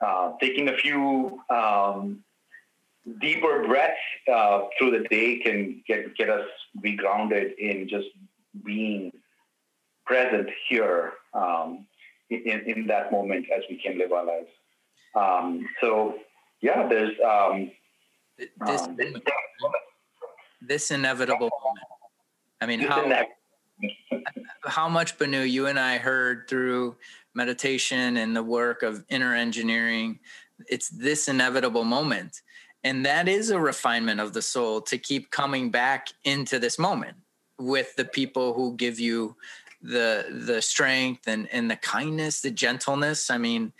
uh, 0.00 0.32
taking 0.40 0.68
a 0.68 0.76
few 0.76 1.40
um, 1.50 2.22
deeper 3.20 3.64
breaths 3.66 3.98
uh, 4.32 4.62
through 4.78 4.92
the 4.92 5.08
day 5.08 5.38
can 5.38 5.82
get 5.86 6.14
get 6.16 6.30
us 6.30 6.46
regrounded 6.84 7.56
in 7.58 7.88
just 7.88 8.08
being 8.64 9.12
present 10.06 10.48
here 10.68 11.14
um, 11.34 11.86
in 12.30 12.62
in 12.66 12.86
that 12.86 13.10
moment 13.10 13.46
as 13.54 13.62
we 13.68 13.76
can 13.76 13.98
live 13.98 14.12
our 14.12 14.24
lives. 14.24 14.50
Um, 15.14 15.66
so 15.80 16.18
yeah, 16.60 16.86
there's 16.86 17.16
um, 17.24 17.70
this, 18.38 18.82
um, 18.82 18.96
this, 18.96 19.12
this, 20.62 20.90
inevitable 20.90 21.50
moment. 21.64 21.86
I 22.60 22.66
mean, 22.66 22.80
how 22.80 23.26
how 24.66 24.88
much 24.88 25.18
Banu 25.18 25.40
you 25.40 25.66
and 25.66 25.78
I 25.78 25.98
heard 25.98 26.48
through 26.48 26.96
meditation 27.34 28.18
and 28.18 28.36
the 28.36 28.42
work 28.42 28.82
of 28.82 29.04
inner 29.08 29.34
engineering. 29.34 30.18
It's 30.68 30.90
this 30.90 31.28
inevitable 31.28 31.84
moment 31.84 32.42
and 32.84 33.04
that 33.04 33.28
is 33.28 33.50
a 33.50 33.60
refinement 33.60 34.20
of 34.20 34.32
the 34.32 34.42
soul 34.42 34.80
to 34.82 34.98
keep 34.98 35.30
coming 35.30 35.70
back 35.70 36.08
into 36.24 36.58
this 36.58 36.78
moment 36.78 37.16
with 37.58 37.94
the 37.96 38.04
people 38.04 38.54
who 38.54 38.76
give 38.76 38.98
you 38.98 39.36
the 39.82 40.26
the 40.46 40.60
strength 40.60 41.26
and 41.26 41.48
and 41.52 41.70
the 41.70 41.76
kindness 41.76 42.42
the 42.42 42.50
gentleness 42.50 43.30
i 43.30 43.38
mean 43.38 43.72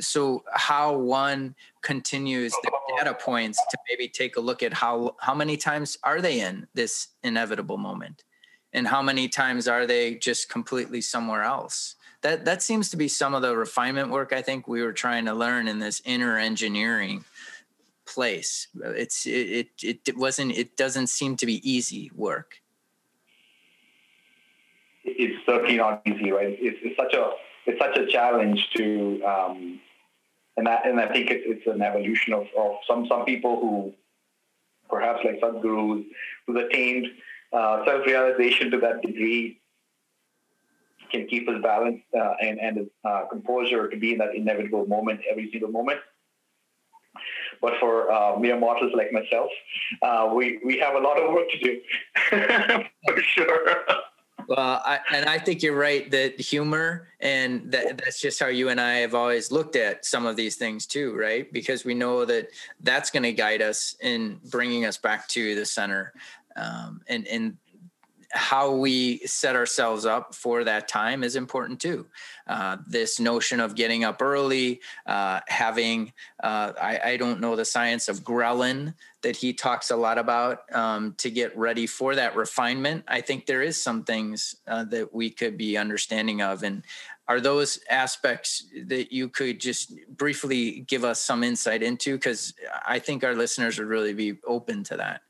so 0.00 0.44
how 0.52 0.96
one 0.96 1.54
continues 1.82 2.52
the 2.62 2.70
oh. 2.72 2.96
data 2.96 3.14
points 3.14 3.60
to 3.70 3.78
maybe 3.90 4.08
take 4.08 4.36
a 4.36 4.40
look 4.40 4.62
at 4.62 4.72
how 4.72 5.14
how 5.20 5.34
many 5.34 5.56
times 5.56 5.98
are 6.02 6.20
they 6.20 6.40
in 6.40 6.66
this 6.74 7.08
inevitable 7.22 7.78
moment 7.78 8.24
and 8.72 8.86
how 8.86 9.02
many 9.02 9.28
times 9.28 9.66
are 9.66 9.86
they 9.86 10.14
just 10.16 10.48
completely 10.48 11.00
somewhere 11.00 11.42
else 11.42 11.96
that 12.22 12.44
that 12.44 12.62
seems 12.62 12.90
to 12.90 12.96
be 12.96 13.08
some 13.08 13.34
of 13.34 13.42
the 13.42 13.56
refinement 13.56 14.10
work 14.10 14.32
i 14.32 14.42
think 14.42 14.68
we 14.68 14.82
were 14.82 14.92
trying 14.92 15.24
to 15.24 15.34
learn 15.34 15.68
in 15.68 15.78
this 15.78 16.02
inner 16.04 16.38
engineering 16.38 17.24
place. 18.08 18.68
It's 18.74 19.26
it, 19.26 19.68
it 19.82 20.00
it 20.08 20.16
wasn't 20.16 20.52
it 20.52 20.76
doesn't 20.76 21.08
seem 21.08 21.36
to 21.36 21.46
be 21.46 21.60
easy 21.68 22.10
work. 22.14 22.60
It's 25.04 25.44
certainly 25.46 25.76
not 25.76 26.02
easy, 26.06 26.30
right? 26.32 26.56
It's, 26.60 26.78
it's 26.82 26.96
such 26.96 27.14
a 27.14 27.30
it's 27.68 27.78
such 27.78 27.96
a 27.98 28.06
challenge 28.06 28.66
to, 28.76 29.22
um, 29.24 29.80
and 30.56 30.66
I, 30.66 30.80
and 30.84 30.98
I 30.98 31.12
think 31.12 31.30
it's, 31.30 31.44
it's 31.46 31.66
an 31.66 31.82
evolution 31.82 32.32
of, 32.32 32.46
of 32.58 32.76
some 32.88 33.06
some 33.06 33.24
people 33.26 33.60
who 33.60 33.92
perhaps 34.88 35.20
like 35.24 35.40
Sadhguru 35.40 36.04
who's 36.46 36.64
attained 36.64 37.06
uh, 37.52 37.84
self 37.84 38.06
realization 38.06 38.70
to 38.70 38.78
that 38.78 39.02
degree 39.02 39.60
can 41.12 41.26
keep 41.26 41.48
his 41.48 41.60
balance 41.62 42.00
uh, 42.18 42.34
and 42.40 42.58
and 42.58 42.78
his 42.78 42.88
uh, 43.04 43.24
composure 43.30 43.88
to 43.88 43.96
be 43.98 44.12
in 44.12 44.18
that 44.18 44.34
inevitable 44.34 44.86
moment 44.86 45.20
every 45.30 45.50
single 45.52 45.70
moment. 45.70 46.00
But 47.60 47.74
for 47.80 48.10
uh, 48.10 48.38
mere 48.38 48.58
mortals 48.58 48.92
like 48.94 49.12
myself, 49.12 49.50
uh, 50.02 50.30
we, 50.32 50.60
we 50.64 50.78
have 50.78 50.94
a 50.94 51.00
lot 51.00 51.18
of 51.18 51.32
work 51.32 51.50
to 51.50 51.58
do, 51.58 51.80
for 53.08 53.20
sure. 53.20 53.82
Well, 54.48 54.80
I, 54.82 55.00
and 55.12 55.28
I 55.28 55.38
think 55.38 55.62
you're 55.62 55.76
right 55.76 56.10
that 56.10 56.40
humor 56.40 57.08
and 57.20 57.70
that, 57.70 57.98
that's 57.98 58.18
just 58.18 58.40
how 58.40 58.46
you 58.46 58.70
and 58.70 58.80
I 58.80 58.94
have 59.00 59.14
always 59.14 59.52
looked 59.52 59.76
at 59.76 60.06
some 60.06 60.24
of 60.24 60.36
these 60.36 60.56
things 60.56 60.86
too, 60.86 61.14
right? 61.14 61.52
Because 61.52 61.84
we 61.84 61.92
know 61.92 62.24
that 62.24 62.48
that's 62.80 63.10
going 63.10 63.24
to 63.24 63.32
guide 63.32 63.60
us 63.60 63.94
in 64.00 64.40
bringing 64.50 64.86
us 64.86 64.96
back 64.96 65.28
to 65.28 65.54
the 65.54 65.66
center. 65.66 66.14
Um, 66.56 67.02
and, 67.08 67.28
and 67.28 67.58
how 68.30 68.72
we 68.72 69.18
set 69.18 69.54
ourselves 69.54 70.06
up 70.06 70.34
for 70.34 70.64
that 70.64 70.88
time 70.88 71.24
is 71.24 71.36
important 71.36 71.78
too. 71.78 72.06
Uh, 72.46 72.78
this 72.86 73.20
notion 73.20 73.60
of 73.60 73.74
getting 73.74 74.04
up 74.04 74.22
early, 74.22 74.80
uh, 75.06 75.40
having, 75.48 76.12
uh, 76.42 76.72
I, 76.80 77.00
I, 77.04 77.16
don't 77.16 77.40
know 77.40 77.56
the 77.56 77.64
science 77.64 78.08
of 78.08 78.20
ghrelin 78.20 78.94
that 79.28 79.36
he 79.36 79.52
talks 79.52 79.90
a 79.90 79.96
lot 79.96 80.16
about 80.16 80.64
um, 80.74 81.14
to 81.18 81.30
get 81.30 81.54
ready 81.54 81.86
for 81.86 82.14
that 82.14 82.34
refinement. 82.34 83.04
I 83.06 83.20
think 83.20 83.44
there 83.44 83.60
is 83.60 83.78
some 83.78 84.02
things 84.02 84.56
uh, 84.66 84.84
that 84.84 85.12
we 85.12 85.28
could 85.28 85.58
be 85.58 85.76
understanding 85.76 86.40
of. 86.40 86.62
And 86.62 86.82
are 87.28 87.38
those 87.38 87.78
aspects 87.90 88.64
that 88.86 89.12
you 89.12 89.28
could 89.28 89.60
just 89.60 89.92
briefly 90.16 90.80
give 90.88 91.04
us 91.04 91.20
some 91.20 91.44
insight 91.44 91.82
into? 91.82 92.14
Because 92.14 92.54
I 92.86 93.00
think 93.00 93.22
our 93.22 93.34
listeners 93.34 93.78
would 93.78 93.88
really 93.88 94.14
be 94.14 94.38
open 94.46 94.82
to 94.84 94.96
that. 94.96 95.20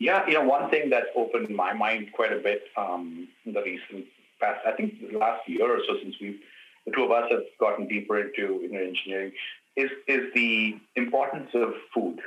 Yeah, 0.00 0.26
you 0.26 0.34
know, 0.34 0.42
one 0.42 0.68
thing 0.68 0.90
that 0.90 1.04
opened 1.14 1.54
my 1.54 1.72
mind 1.72 2.08
quite 2.12 2.32
a 2.32 2.40
bit 2.40 2.62
um, 2.76 3.28
in 3.44 3.52
the 3.52 3.62
recent 3.62 4.06
past, 4.40 4.66
I 4.66 4.72
think 4.72 5.12
the 5.12 5.16
last 5.16 5.48
year 5.48 5.70
or 5.70 5.78
so 5.86 5.94
since 6.02 6.16
we, 6.20 6.40
the 6.84 6.90
two 6.90 7.04
of 7.04 7.12
us 7.12 7.30
have 7.30 7.44
gotten 7.60 7.86
deeper 7.86 8.18
into 8.20 8.64
inner 8.64 8.80
engineering, 8.80 9.30
is 9.76 9.90
is 10.08 10.22
the 10.34 10.76
importance 10.96 11.50
of 11.54 11.72
food 11.94 12.18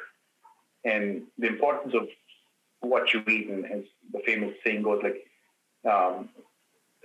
and 0.83 1.23
the 1.37 1.47
importance 1.47 1.93
of 1.93 2.07
what 2.81 3.13
you 3.13 3.23
eat. 3.27 3.49
And 3.49 3.65
as 3.65 3.83
the 4.13 4.19
famous 4.25 4.55
saying 4.63 4.83
goes, 4.83 5.01
like, 5.03 5.25
um, 5.91 6.29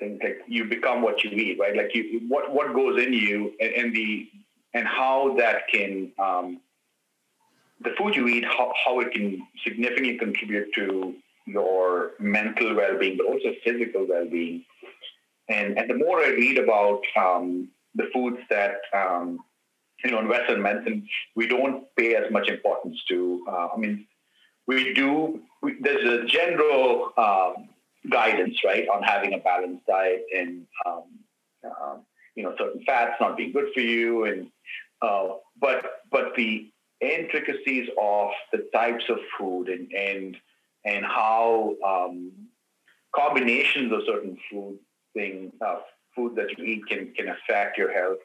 like 0.01 0.39
you 0.49 0.65
become 0.65 1.03
what 1.03 1.23
you 1.25 1.31
eat, 1.31 1.59
right? 1.59 1.77
Like 1.77 1.95
you, 1.95 2.23
what 2.29 2.53
what 2.53 2.75
goes 2.75 3.03
in 3.03 3.13
you, 3.13 3.53
and, 3.61 3.73
and 3.75 3.97
the 3.97 4.29
and 4.75 4.87
how 4.87 5.37
that 5.39 5.69
can 5.73 6.13
um, 6.19 6.61
the 7.81 7.91
food 7.99 8.17
you 8.17 8.27
eat, 8.29 8.45
how, 8.45 8.73
how 8.85 9.01
it 9.01 9.13
can 9.13 9.47
significantly 9.63 10.17
contribute 10.17 10.73
to 10.75 11.15
your 11.47 12.13
mental 12.19 12.75
well-being, 12.75 13.17
but 13.17 13.27
also 13.27 13.53
physical 13.63 14.07
well-being. 14.09 14.65
And, 15.49 15.79
and 15.79 15.91
the 15.91 15.95
more 15.95 16.21
I 16.21 16.29
read 16.29 16.59
about 16.59 17.03
um, 17.17 17.69
the 17.95 18.09
foods 18.13 18.39
that, 18.49 18.77
um, 18.95 19.41
you 20.05 20.11
know, 20.11 20.21
in 20.21 20.29
Western 20.29 20.61
medicine, 20.63 21.09
we 21.35 21.47
don't 21.47 21.87
pay 21.97 22.15
as 22.17 22.31
much 22.31 22.49
importance 22.49 23.03
to. 23.09 23.45
Uh, 23.49 23.69
I 23.75 23.77
mean, 23.77 24.07
we 24.67 24.95
do, 24.95 25.41
we, 25.63 25.77
there's 25.81 26.07
a 26.07 26.27
general 26.27 27.13
um, 27.17 27.69
guidance, 28.11 28.57
right, 28.65 28.87
on 28.89 29.03
having 29.03 29.35
a 29.35 29.39
balanced 29.39 29.87
diet 29.87 30.25
and, 30.37 30.67
um, 30.87 31.05
uh, 31.65 31.97
you 32.35 32.43
know, 32.43 32.55
certain 32.59 32.83
fats 32.85 33.17
not 33.21 33.37
being 33.37 33.53
good 33.53 33.73
for 33.73 33.81
you. 33.81 34.25
And, 34.25 34.51
uh, 35.03 35.29
but, 35.61 36.03
but 36.11 36.35
the 36.37 36.71
intricacies 37.01 37.89
of 38.01 38.31
the 38.53 38.69
types 38.73 39.05
of 39.09 39.19
food 39.39 39.69
and 39.69 39.93
and 39.93 40.37
and 40.85 41.05
how 41.05 41.75
um, 41.85 42.33
combinations 43.15 43.93
of 43.93 44.01
certain 44.07 44.39
food 44.51 44.79
thing 45.15 45.53
uh, 45.61 45.81
food 46.15 46.37
that 46.37 46.57
you 46.57 46.65
eat 46.65 46.87
can 46.87 47.13
can 47.15 47.29
affect 47.29 47.79
your 47.79 47.93
health. 47.93 48.19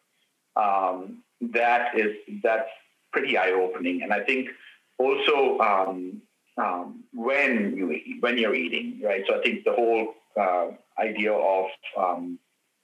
Um, 0.55 1.23
that 1.41 1.97
is 1.97 2.15
that's 2.43 2.69
pretty 3.11 3.37
eye 3.37 3.51
opening, 3.51 4.03
and 4.03 4.13
I 4.13 4.21
think 4.23 4.49
also 4.97 5.59
um, 5.59 6.21
um, 6.57 7.03
when 7.13 7.75
you 7.75 7.91
eat, 7.91 8.17
when 8.21 8.37
you're 8.37 8.55
eating, 8.55 9.01
right? 9.03 9.23
So 9.27 9.39
I 9.39 9.41
think 9.41 9.63
the 9.63 9.73
whole 9.73 10.13
uh, 10.39 10.67
idea 10.99 11.33
of 11.33 11.65
um, 11.97 12.39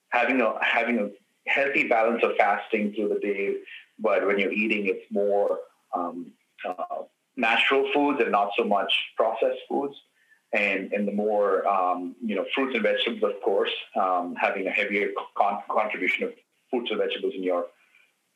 having 0.10 0.42
a 0.42 0.54
having 0.62 1.00
a 1.00 1.10
healthy 1.50 1.88
balance 1.88 2.24
of 2.24 2.36
fasting 2.38 2.94
through 2.94 3.10
the 3.10 3.20
day, 3.20 3.58
but 4.00 4.26
when 4.26 4.40
you're 4.40 4.54
eating, 4.54 4.88
it's 4.88 5.06
more 5.12 5.60
um, 5.94 6.32
uh, 6.68 7.04
natural 7.36 7.90
foods 7.94 8.20
and 8.22 8.32
not 8.32 8.52
so 8.58 8.64
much 8.64 8.92
processed 9.16 9.60
foods. 9.70 9.96
And, 10.54 10.94
and 10.94 11.06
the 11.06 11.12
more 11.12 11.68
um, 11.68 12.16
you 12.24 12.36
know 12.36 12.46
fruits 12.56 12.76
and 12.76 12.84
vegetables, 12.84 13.24
of 13.24 13.42
course, 13.42 13.72
um, 14.00 14.36
having 14.40 14.68
a 14.68 14.72
heavier 14.72 15.10
con- 15.38 15.60
contribution 15.70 16.24
of 16.26 16.34
fruits 16.70 16.92
and 16.92 17.00
vegetables 17.00 17.34
in 17.36 17.44
your 17.44 17.66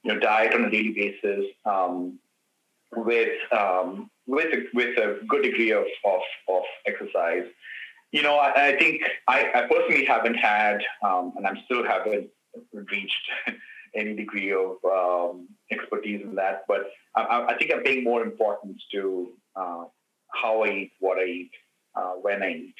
your 0.03 0.19
diet 0.19 0.53
on 0.53 0.65
a 0.65 0.69
daily 0.69 0.93
basis, 0.93 1.45
um, 1.65 2.19
with 2.95 3.37
um, 3.51 4.09
with 4.27 4.53
a, 4.53 4.65
with 4.73 4.97
a 4.97 5.19
good 5.27 5.43
degree 5.43 5.71
of, 5.71 5.85
of, 6.05 6.21
of 6.47 6.63
exercise. 6.85 7.45
You 8.11 8.21
know, 8.21 8.37
I, 8.37 8.69
I 8.69 8.77
think 8.77 9.01
I, 9.27 9.51
I, 9.53 9.61
personally 9.63 10.05
haven't 10.05 10.35
had, 10.35 10.81
um, 11.03 11.33
and 11.35 11.45
I'm 11.45 11.57
still 11.65 11.83
haven't 11.83 12.29
reached 12.73 13.29
any 13.95 14.15
degree 14.15 14.53
of 14.53 14.77
um, 14.85 15.47
expertise 15.71 16.21
in 16.23 16.35
that. 16.35 16.63
But 16.67 16.89
I, 17.15 17.45
I, 17.49 17.57
think 17.57 17.71
I'm 17.73 17.83
paying 17.83 18.03
more 18.03 18.23
importance 18.23 18.81
to 18.93 19.29
uh, 19.55 19.85
how 20.31 20.63
I 20.63 20.69
eat, 20.69 20.91
what 20.99 21.17
I 21.17 21.25
eat, 21.25 21.51
uh, 21.95 22.13
when 22.21 22.41
I 22.41 22.51
eat 22.51 22.75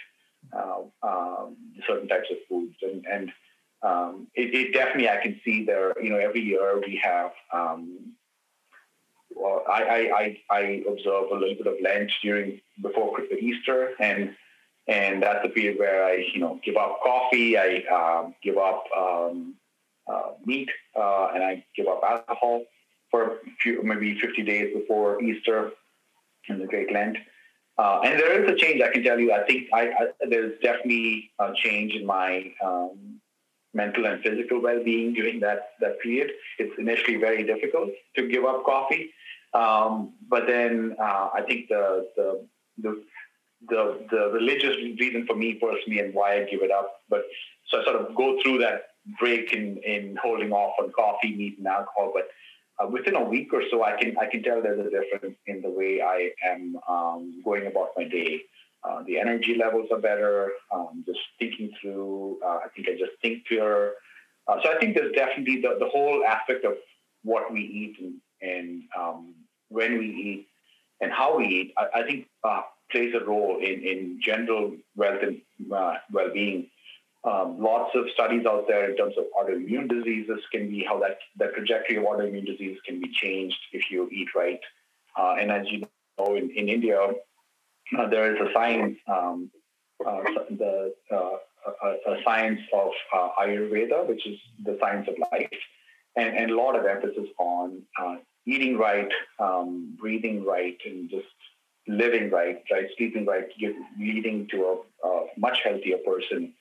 uh, 0.55 0.81
um, 1.03 1.57
certain 1.87 2.07
types 2.07 2.27
of 2.31 2.37
foods, 2.47 2.75
and, 2.81 3.05
and 3.05 3.31
um, 3.81 4.27
it, 4.35 4.53
it, 4.53 4.73
definitely 4.73 5.09
I 5.09 5.21
can 5.21 5.39
see 5.45 5.65
there. 5.65 5.93
You 6.01 6.09
know, 6.09 6.17
every 6.17 6.41
year 6.41 6.79
we 6.79 6.99
have. 7.03 7.31
Um, 7.53 8.13
well, 9.35 9.63
I, 9.71 9.83
I, 9.83 9.97
I, 9.97 10.37
I 10.49 10.83
observe 10.87 11.31
a 11.31 11.35
little 11.35 11.55
bit 11.55 11.67
of 11.67 11.75
Lent 11.81 12.11
during 12.21 12.59
before 12.81 13.21
Easter, 13.39 13.91
and 13.99 14.35
and 14.87 15.21
that's 15.21 15.43
the 15.43 15.49
period 15.49 15.77
where 15.77 16.03
I, 16.03 16.25
you 16.33 16.39
know, 16.39 16.59
give 16.65 16.75
up 16.75 16.99
coffee, 17.03 17.57
I 17.57 17.83
um, 17.91 18.33
give 18.43 18.57
up 18.57 18.85
um, 18.97 19.55
uh, 20.07 20.31
meat, 20.45 20.69
uh, 20.95 21.29
and 21.33 21.43
I 21.43 21.63
give 21.75 21.87
up 21.87 22.01
alcohol 22.03 22.63
for 23.11 23.37
few, 23.61 23.83
maybe 23.83 24.19
50 24.19 24.43
days 24.43 24.73
before 24.75 25.21
Easter 25.21 25.71
in 26.47 26.59
the 26.59 26.65
Great 26.65 26.91
Lent. 26.91 27.17
Uh, 27.77 28.01
and 28.03 28.19
there 28.19 28.43
is 28.43 28.51
a 28.51 28.55
change, 28.55 28.81
I 28.81 28.91
can 28.91 29.03
tell 29.03 29.19
you. 29.19 29.31
I 29.31 29.45
think 29.45 29.69
I, 29.73 29.81
I, 29.87 30.27
there's 30.27 30.59
definitely 30.61 31.31
a 31.39 31.53
change 31.55 31.93
in 31.93 32.05
my 32.05 32.51
um, 32.63 33.21
mental 33.73 34.05
and 34.05 34.21
physical 34.23 34.61
well-being 34.61 35.13
during 35.13 35.39
that, 35.41 35.71
that 35.79 35.99
period. 35.99 36.31
It's 36.57 36.73
initially 36.77 37.17
very 37.17 37.43
difficult 37.43 37.89
to 38.15 38.27
give 38.27 38.45
up 38.45 38.65
coffee, 38.65 39.11
um, 39.53 40.13
but 40.27 40.47
then 40.47 40.95
uh, 40.99 41.29
I 41.33 41.43
think 41.47 41.69
the, 41.69 42.07
the, 42.15 42.45
the 42.81 43.03
the 43.67 44.07
the 44.09 44.31
religious 44.33 44.77
reason 44.99 45.25
for 45.27 45.35
me 45.35 45.55
personally 45.55 45.99
and 45.99 46.13
why 46.13 46.35
I 46.35 46.43
give 46.45 46.61
it 46.61 46.71
up. 46.71 47.01
But 47.09 47.25
so 47.67 47.81
I 47.81 47.83
sort 47.83 47.97
of 47.97 48.15
go 48.15 48.41
through 48.41 48.59
that 48.59 48.89
break 49.19 49.53
in, 49.53 49.77
in 49.77 50.17
holding 50.21 50.51
off 50.51 50.75
on 50.79 50.91
coffee, 50.91 51.35
meat, 51.35 51.57
and 51.57 51.67
alcohol. 51.67 52.13
But 52.13 52.29
uh, 52.81 52.87
within 52.87 53.15
a 53.15 53.23
week 53.23 53.53
or 53.53 53.63
so, 53.69 53.83
I 53.83 53.97
can 53.97 54.17
I 54.17 54.27
can 54.27 54.43
tell 54.43 54.61
there's 54.61 54.79
a 54.79 54.89
difference 54.89 55.37
in 55.47 55.61
the 55.61 55.69
way 55.69 56.01
I 56.01 56.31
am 56.47 56.77
um, 56.87 57.41
going 57.43 57.67
about 57.67 57.89
my 57.97 58.05
day. 58.05 58.41
Uh, 58.83 59.03
the 59.05 59.19
energy 59.19 59.55
levels 59.55 59.89
are 59.91 59.99
better. 59.99 60.51
Um, 60.73 61.03
just 61.05 61.19
thinking 61.37 61.71
through, 61.81 62.39
uh, 62.45 62.59
I 62.65 62.67
think 62.75 62.87
I 62.87 62.93
just 62.93 63.11
think 63.21 63.47
clearer. 63.47 63.93
Uh, 64.47 64.57
so 64.63 64.71
I 64.73 64.79
think 64.79 64.95
there's 64.95 65.13
definitely 65.13 65.61
the, 65.61 65.77
the 65.79 65.89
whole 65.89 66.23
aspect 66.25 66.65
of 66.65 66.73
what 67.23 67.51
we 67.51 67.61
eat 67.61 67.97
and, 67.99 68.15
and 68.41 68.83
um, 68.97 69.35
when 69.67 69.99
we 69.99 70.05
eat 70.07 70.47
and 71.01 71.11
how 71.11 71.37
we 71.37 71.45
eat. 71.45 71.73
I, 71.77 71.99
I 71.99 72.03
think 72.03 72.27
uh, 72.43 72.61
plays 72.91 73.13
a 73.13 73.23
role 73.23 73.57
in 73.57 73.83
in 73.83 74.19
general 74.23 74.75
wealth 74.95 75.21
and 75.21 75.41
uh, 75.71 75.95
well-being 76.11 76.69
um, 77.23 77.61
lots 77.61 77.91
of 77.95 78.05
studies 78.13 78.45
out 78.45 78.65
there 78.67 78.89
in 78.89 78.95
terms 78.95 79.15
of 79.17 79.25
autoimmune 79.37 79.89
diseases 79.89 80.39
can 80.51 80.69
be 80.69 80.83
how 80.83 80.99
that 80.99 81.17
the 81.37 81.47
trajectory 81.47 81.97
of 81.97 82.03
autoimmune 82.03 82.45
disease 82.45 82.77
can 82.85 82.99
be 83.01 83.09
changed 83.11 83.59
if 83.73 83.91
you 83.91 84.09
eat 84.11 84.29
right. 84.35 84.59
Uh, 85.17 85.35
and 85.39 85.51
as 85.51 85.69
you 85.69 85.85
know, 86.17 86.35
in, 86.35 86.49
in 86.51 86.69
India, 86.69 86.97
uh, 87.97 88.07
there 88.07 88.33
is 88.33 88.39
a 88.41 88.51
science, 88.53 88.97
um, 89.07 89.49
uh, 90.05 90.21
the 90.49 90.93
uh, 91.11 91.37
a, 91.83 92.11
a, 92.11 92.23
science 92.23 92.61
of 92.73 92.91
uh, 93.13 93.29
Ayurveda, 93.39 94.07
which 94.07 94.25
is 94.25 94.37
the 94.63 94.77
science 94.79 95.07
of 95.07 95.15
life, 95.31 95.49
and, 96.15 96.35
and 96.37 96.51
a 96.51 96.55
lot 96.55 96.77
of 96.77 96.85
emphasis 96.85 97.27
on 97.37 97.81
uh, 98.01 98.15
eating 98.45 98.77
right, 98.77 99.09
um, 99.39 99.95
breathing 99.99 100.45
right, 100.45 100.77
and 100.85 101.09
just 101.09 101.27
living 101.87 102.29
right, 102.29 102.63
right, 102.71 102.87
sleeping 102.97 103.25
right, 103.25 103.49
leading 103.99 104.47
to 104.47 104.65
a, 105.03 105.07
a 105.07 105.25
much 105.37 105.59
healthier 105.63 105.97
person 105.97 106.53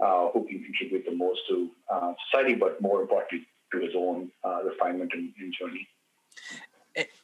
uh, 0.00 0.28
who 0.30 0.46
can 0.46 0.62
contribute 0.62 1.04
the 1.04 1.14
most 1.14 1.40
to 1.48 1.70
uh, 1.92 2.12
society, 2.30 2.54
but 2.54 2.80
more 2.80 3.02
importantly, 3.02 3.46
to 3.72 3.80
his 3.80 3.94
own 3.96 4.30
uh, 4.44 4.60
refinement 4.64 5.10
and, 5.12 5.32
and 5.38 5.52
journey 5.58 5.86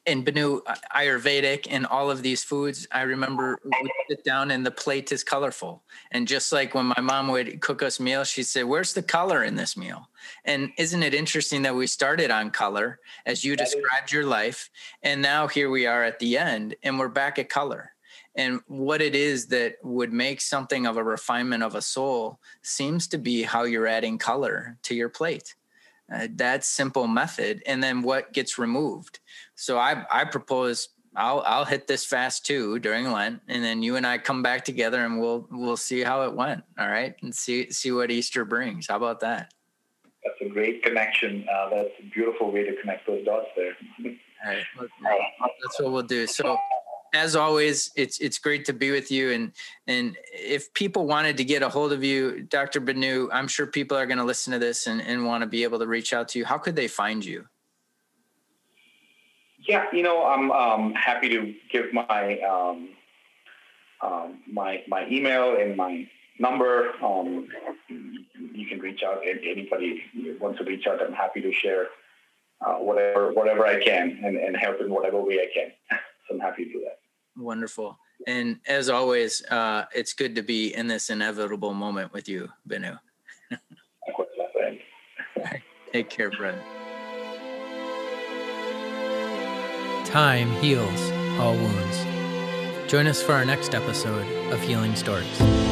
and 0.07 0.27
Benu 0.27 0.61
uh, 0.67 0.75
Ayurvedic 0.95 1.67
and 1.71 1.87
all 1.87 2.11
of 2.11 2.23
these 2.23 2.43
foods, 2.43 2.87
I 2.93 3.03
remember 3.03 3.59
we 3.65 3.93
sit 4.09 4.25
down 4.25 4.51
and 4.51 4.65
the 4.65 4.71
plate 4.71 5.13
is 5.13 5.25
colorful. 5.25 5.83
And 6.11 6.27
just 6.27 6.53
like 6.53 6.75
when 6.75 6.87
my 6.87 7.01
mom 7.01 7.29
would 7.29 7.61
cook 7.61 7.83
us 7.83 8.01
meals, 8.01 8.29
she'd 8.29 8.45
say, 8.45 8.65
Where's 8.65 8.93
the 8.93 9.03
color 9.03 9.45
in 9.45 9.55
this 9.55 9.77
meal? 9.77 10.09
And 10.45 10.71
isn't 10.79 11.03
it 11.03 11.15
interesting 11.15 11.63
that 11.63 11.75
we 11.75 11.87
started 11.87 12.31
on 12.31 12.51
color 12.51 12.99
as 13.27 13.45
you 13.45 13.57
described 13.57 14.13
your 14.13 14.27
life? 14.27 14.71
And 15.03 15.23
now 15.23 15.47
here 15.49 15.71
we 15.71 15.87
are 15.87 16.05
at 16.05 16.19
the 16.19 16.39
end 16.39 16.75
and 16.83 16.99
we're 16.99 17.09
back 17.09 17.39
at 17.39 17.49
color 17.49 17.93
and 18.35 18.61
what 18.67 19.03
it 19.03 19.15
is 19.15 19.47
that 19.49 19.77
would 19.83 20.13
make 20.13 20.41
something 20.41 20.87
of 20.87 20.97
a 20.97 21.05
refinement 21.05 21.63
of 21.63 21.75
a 21.75 21.83
soul 21.83 22.41
seems 22.63 23.07
to 23.09 23.19
be 23.19 23.43
how 23.43 23.65
you're 23.65 23.87
adding 23.87 24.19
color 24.19 24.79
to 24.83 24.95
your 24.95 25.09
plate 25.09 25.55
uh, 26.13 26.29
that 26.37 26.65
simple 26.65 27.07
method 27.07 27.63
and 27.67 27.83
then 27.83 28.03
what 28.03 28.33
gets 28.33 28.59
removed. 28.59 29.21
So 29.55 29.79
i 29.79 30.05
i 30.11 30.25
propose 30.25 30.89
i'll 31.15 31.43
i'll 31.47 31.65
hit 31.65 31.87
this 31.87 32.05
fast 32.07 32.47
too 32.47 32.79
during 32.79 33.13
lent 33.13 33.41
and 33.47 33.63
then 33.63 33.83
you 33.83 33.97
and 33.97 34.07
i 34.07 34.17
come 34.17 34.43
back 34.43 34.65
together 34.65 35.05
and 35.05 35.21
we'll 35.21 35.47
we'll 35.51 35.77
see 35.77 36.01
how 36.01 36.23
it 36.23 36.35
went 36.35 36.65
all 36.79 36.89
right? 36.89 37.15
And 37.23 37.35
see 37.35 37.71
see 37.71 37.93
what 37.93 38.11
easter 38.11 38.45
brings. 38.45 38.87
How 38.89 38.97
about 38.97 39.21
that? 39.21 39.53
That's 40.25 40.51
a 40.51 40.53
great 40.53 40.83
connection. 40.83 41.47
Uh, 41.53 41.71
that's 41.71 41.91
a 41.99 42.05
beautiful 42.15 42.53
way 42.53 42.65
to 42.65 42.81
connect 42.81 43.07
those 43.07 43.25
dots 43.25 43.49
there. 43.57 43.77
All 44.45 44.53
right. 44.53 44.65
That's 45.63 45.81
what 45.81 45.93
we'll 45.93 46.03
do. 46.03 46.27
So 46.27 46.57
as 47.13 47.37
always, 47.37 47.91
it's 47.97 48.19
it's 48.21 48.39
great 48.39 48.65
to 48.67 48.73
be 48.73 48.91
with 48.91 49.11
you. 49.11 49.33
And 49.33 49.53
and 49.87 50.17
if 50.33 50.73
people 50.75 51.07
wanted 51.07 51.37
to 51.37 51.45
get 51.45 51.63
a 51.63 51.69
hold 51.69 51.93
of 51.93 52.03
you, 52.03 52.43
Dr. 52.43 52.81
Benu, 52.81 53.29
I'm 53.33 53.49
sure 53.49 53.67
people 53.67 53.97
are 53.97 54.07
going 54.07 54.19
to 54.19 54.25
listen 54.25 54.53
to 54.53 54.59
this 54.59 54.87
and, 54.87 55.01
and 55.03 55.25
want 55.27 55.43
to 55.43 55.47
be 55.47 55.63
able 55.63 55.79
to 55.79 55.87
reach 55.87 56.13
out 56.13 56.29
to 56.29 56.39
you. 56.39 56.45
How 56.45 56.59
could 56.59 56.77
they 56.77 56.89
find 56.89 57.25
you? 57.25 57.47
Yeah, 59.69 59.87
you 59.93 60.03
know, 60.03 60.27
I'm 60.27 60.51
um, 60.51 60.95
happy 60.95 61.29
to 61.29 61.55
give 61.71 61.93
my 61.93 62.39
um, 62.41 62.89
um, 64.01 64.41
my 64.51 64.83
my 64.89 65.07
email 65.09 65.57
and 65.57 65.77
my 65.77 66.09
number. 66.39 66.93
Um, 67.03 67.49
you 67.89 68.67
can 68.67 68.81
reach 68.81 69.03
out. 69.03 69.23
Anybody 69.25 70.03
wants 70.41 70.59
to 70.59 70.65
reach 70.65 70.87
out, 70.87 71.03
I'm 71.03 71.13
happy 71.13 71.41
to 71.43 71.53
share 71.53 71.89
uh, 72.65 72.75
whatever 72.77 73.33
whatever 73.33 73.67
I 73.67 73.83
can 73.83 74.21
and, 74.25 74.37
and 74.37 74.57
help 74.57 74.81
in 74.81 74.91
whatever 74.91 75.21
way 75.23 75.41
I 75.41 75.49
can. 75.53 75.73
So 76.29 76.37
I'm 76.37 76.41
happy 76.41 76.67
to 76.67 76.73
do 76.73 76.85
that. 76.85 77.02
Wonderful. 77.37 77.99
And 78.27 78.61
as 78.67 78.89
always, 78.89 79.45
uh, 79.47 79.87
it's 79.95 80.13
good 80.13 80.35
to 80.37 80.43
be 80.43 80.75
in 80.75 80.87
this 80.87 81.11
inevitable 81.11 81.75
moment 81.75 82.13
with 82.13 82.29
you, 82.29 82.49
Benu. 82.69 82.99
Take 85.93 86.09
care, 86.09 86.31
friend. 86.33 86.59
Time 90.07 90.51
heals 90.63 91.11
all 91.39 91.55
wounds. 91.55 92.05
Join 92.91 93.07
us 93.07 93.23
for 93.23 93.33
our 93.33 93.45
next 93.45 93.75
episode 93.75 94.27
of 94.53 94.61
Healing 94.61 94.95
Stories. 94.95 95.72